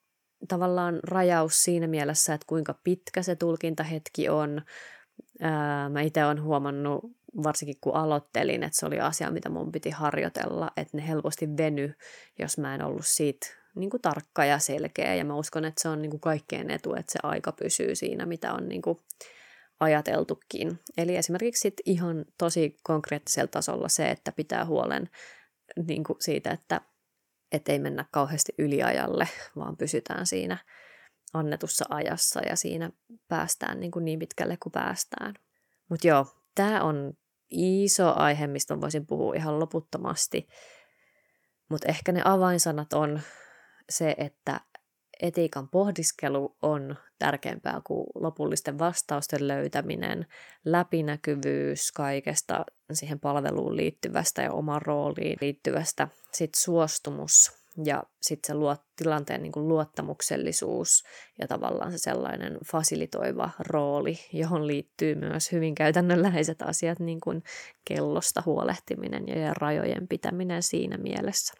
tavallaan 0.49 1.01
rajaus 1.03 1.63
siinä 1.63 1.87
mielessä, 1.87 2.35
että 2.35 2.47
kuinka 2.47 2.75
pitkä 2.85 3.23
se 3.23 3.37
tulkintahetki 3.37 4.29
on. 4.29 4.63
Ää, 5.41 5.89
mä 5.89 6.01
itse 6.01 6.25
olen 6.25 6.43
huomannut, 6.43 7.05
varsinkin 7.43 7.77
kun 7.81 7.95
aloittelin, 7.95 8.63
että 8.63 8.79
se 8.79 8.87
oli 8.87 9.01
asia, 9.01 9.31
mitä 9.31 9.49
mun 9.49 9.73
piti 9.73 9.91
harjoitella, 9.91 10.71
että 10.77 10.97
ne 10.97 11.09
helposti 11.09 11.57
veny, 11.57 11.95
jos 12.39 12.59
mä 12.59 12.75
en 12.75 12.85
ollut 12.85 13.07
siitä 13.07 13.47
niin 13.75 13.91
kuin 13.91 14.03
tarkka 14.03 14.45
ja 14.45 14.59
selkeä. 14.59 15.15
Ja 15.15 15.25
mä 15.25 15.35
uskon, 15.35 15.65
että 15.65 15.83
se 15.83 15.89
on 15.89 16.03
niin 16.03 16.11
kuin 16.11 16.21
kaikkeen 16.21 16.71
etu, 16.71 16.95
että 16.95 17.13
se 17.13 17.19
aika 17.23 17.53
pysyy 17.53 17.95
siinä, 17.95 18.27
mitä 18.27 18.53
on 18.53 18.69
niin 18.69 18.83
kuin 18.83 18.99
ajateltukin. 19.81 20.79
Eli 20.97 21.17
esimerkiksi 21.17 21.61
sit 21.61 21.75
ihan 21.85 22.25
tosi 22.39 22.77
konkreettisella 22.83 23.49
tasolla 23.49 23.89
se, 23.89 24.11
että 24.11 24.33
pitää 24.33 24.65
huolen 24.65 25.11
niin 25.87 26.05
kuin 26.05 26.17
siitä, 26.21 26.51
että 26.51 26.81
ei 27.69 27.79
mennä 27.79 28.05
kauheasti 28.11 28.53
yliajalle, 28.59 29.29
vaan 29.57 29.77
pysytään 29.77 30.27
siinä 30.27 30.59
annetussa 31.35 31.85
ajassa 31.91 32.41
ja 32.41 32.57
siinä 32.57 32.91
päästään 33.29 33.81
niin, 33.81 33.91
kuin 33.91 34.05
niin 34.05 34.19
pitkälle 34.19 34.57
kuin 34.63 34.73
päästään. 34.73 35.35
Mutta 35.89 36.07
joo, 36.07 36.27
tämä 36.55 36.83
on 36.83 37.13
iso 37.51 38.15
aihe, 38.17 38.47
mistä 38.47 38.81
voisin 38.81 39.07
puhua 39.07 39.35
ihan 39.35 39.61
loputtomasti. 39.61 40.49
Mutta 41.69 41.89
ehkä 41.89 42.13
ne 42.13 42.23
avainsanat 42.25 42.93
on 42.93 43.21
se, 43.91 44.15
että 44.19 44.61
etiikan 45.23 45.69
pohdiskelu 45.69 46.57
on 46.63 46.97
tärkeämpää 47.21 47.81
kuin 47.85 48.07
lopullisten 48.15 48.79
vastausten 48.79 49.49
löytäminen, 49.49 50.27
läpinäkyvyys 50.65 51.93
kaikesta 51.93 52.65
siihen 52.93 53.21
palveluun 53.21 53.77
liittyvästä 53.77 54.43
ja 54.43 54.53
omaan 54.53 54.83
rooliin 54.83 55.37
liittyvästä, 55.41 56.09
sitten 56.33 56.63
suostumus 56.63 57.61
ja 57.85 58.03
sitten 58.23 58.47
se 58.47 58.55
luot, 58.55 58.81
tilanteen 58.97 59.43
niin 59.43 59.53
kuin 59.53 59.69
luottamuksellisuus 59.69 61.05
ja 61.39 61.49
tavallaan 61.49 61.93
se 61.93 61.99
sellainen 61.99 62.59
fasilitoiva 62.67 63.51
rooli, 63.59 64.19
johon 64.33 64.67
liittyy 64.67 65.15
myös 65.15 65.53
hyvin 65.53 65.75
käytännönläheiset 65.75 66.63
asiat, 66.63 67.01
niin 67.01 67.21
kuin 67.21 67.43
kellosta 67.85 68.43
huolehtiminen 68.47 69.29
ja 69.29 69.55
rajojen 69.55 70.09
pitäminen 70.09 70.63
siinä 70.63 70.97
mielessä 70.97 71.55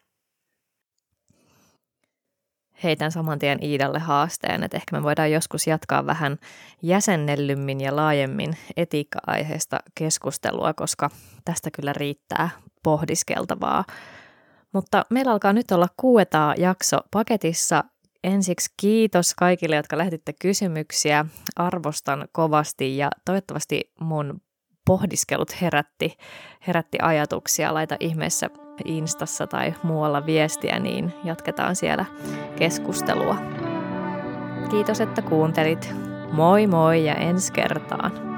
heitän 2.85 3.13
saman 3.13 3.39
tien 3.39 3.65
Iidalle 3.65 3.99
haasteen, 3.99 4.63
että 4.63 4.77
ehkä 4.77 4.97
me 4.97 5.03
voidaan 5.03 5.33
joskus 5.33 5.67
jatkaa 5.67 6.07
vähän 6.07 6.39
jäsennellymmin 6.83 7.81
ja 7.81 7.97
laajemmin 7.97 8.57
etiikka-aiheesta 8.77 9.79
keskustelua, 9.95 10.75
koska 10.75 11.11
tästä 11.45 11.71
kyllä 11.71 11.93
riittää 11.93 12.51
pohdiskeltavaa. 12.83 13.85
Mutta 14.73 15.07
meillä 15.11 15.33
alkaa 15.33 15.53
nyt 15.53 15.71
olla 15.71 15.89
kuuetaa 15.97 16.55
jakso 16.59 16.99
paketissa. 17.11 17.85
Ensiksi 18.25 18.75
kiitos 18.77 19.35
kaikille, 19.35 19.77
jotka 19.77 19.99
lähetitte 19.99 20.33
kysymyksiä. 20.33 21.27
Arvostan 21.57 22.29
kovasti 22.33 22.97
ja 22.97 23.11
toivottavasti 23.25 23.93
mun 24.01 24.41
pohdiskelut 24.87 25.61
herätti, 25.61 26.17
herätti 26.67 26.99
ajatuksia. 27.03 27.75
Laita 27.75 27.97
ihmeessä 28.01 28.51
Instassa 28.85 29.47
tai 29.47 29.75
muualla 29.83 30.27
viestiä, 30.27 30.79
niin 30.79 31.15
jatketaan 31.25 31.77
siellä 31.77 32.05
keskustelua. 32.57 33.37
Kiitos, 34.71 35.01
että 35.01 35.23
kuuntelit. 35.23 35.95
Moi 36.33 36.67
moi 36.67 37.05
ja 37.05 37.15
ensi 37.15 37.53
kertaan. 37.53 38.30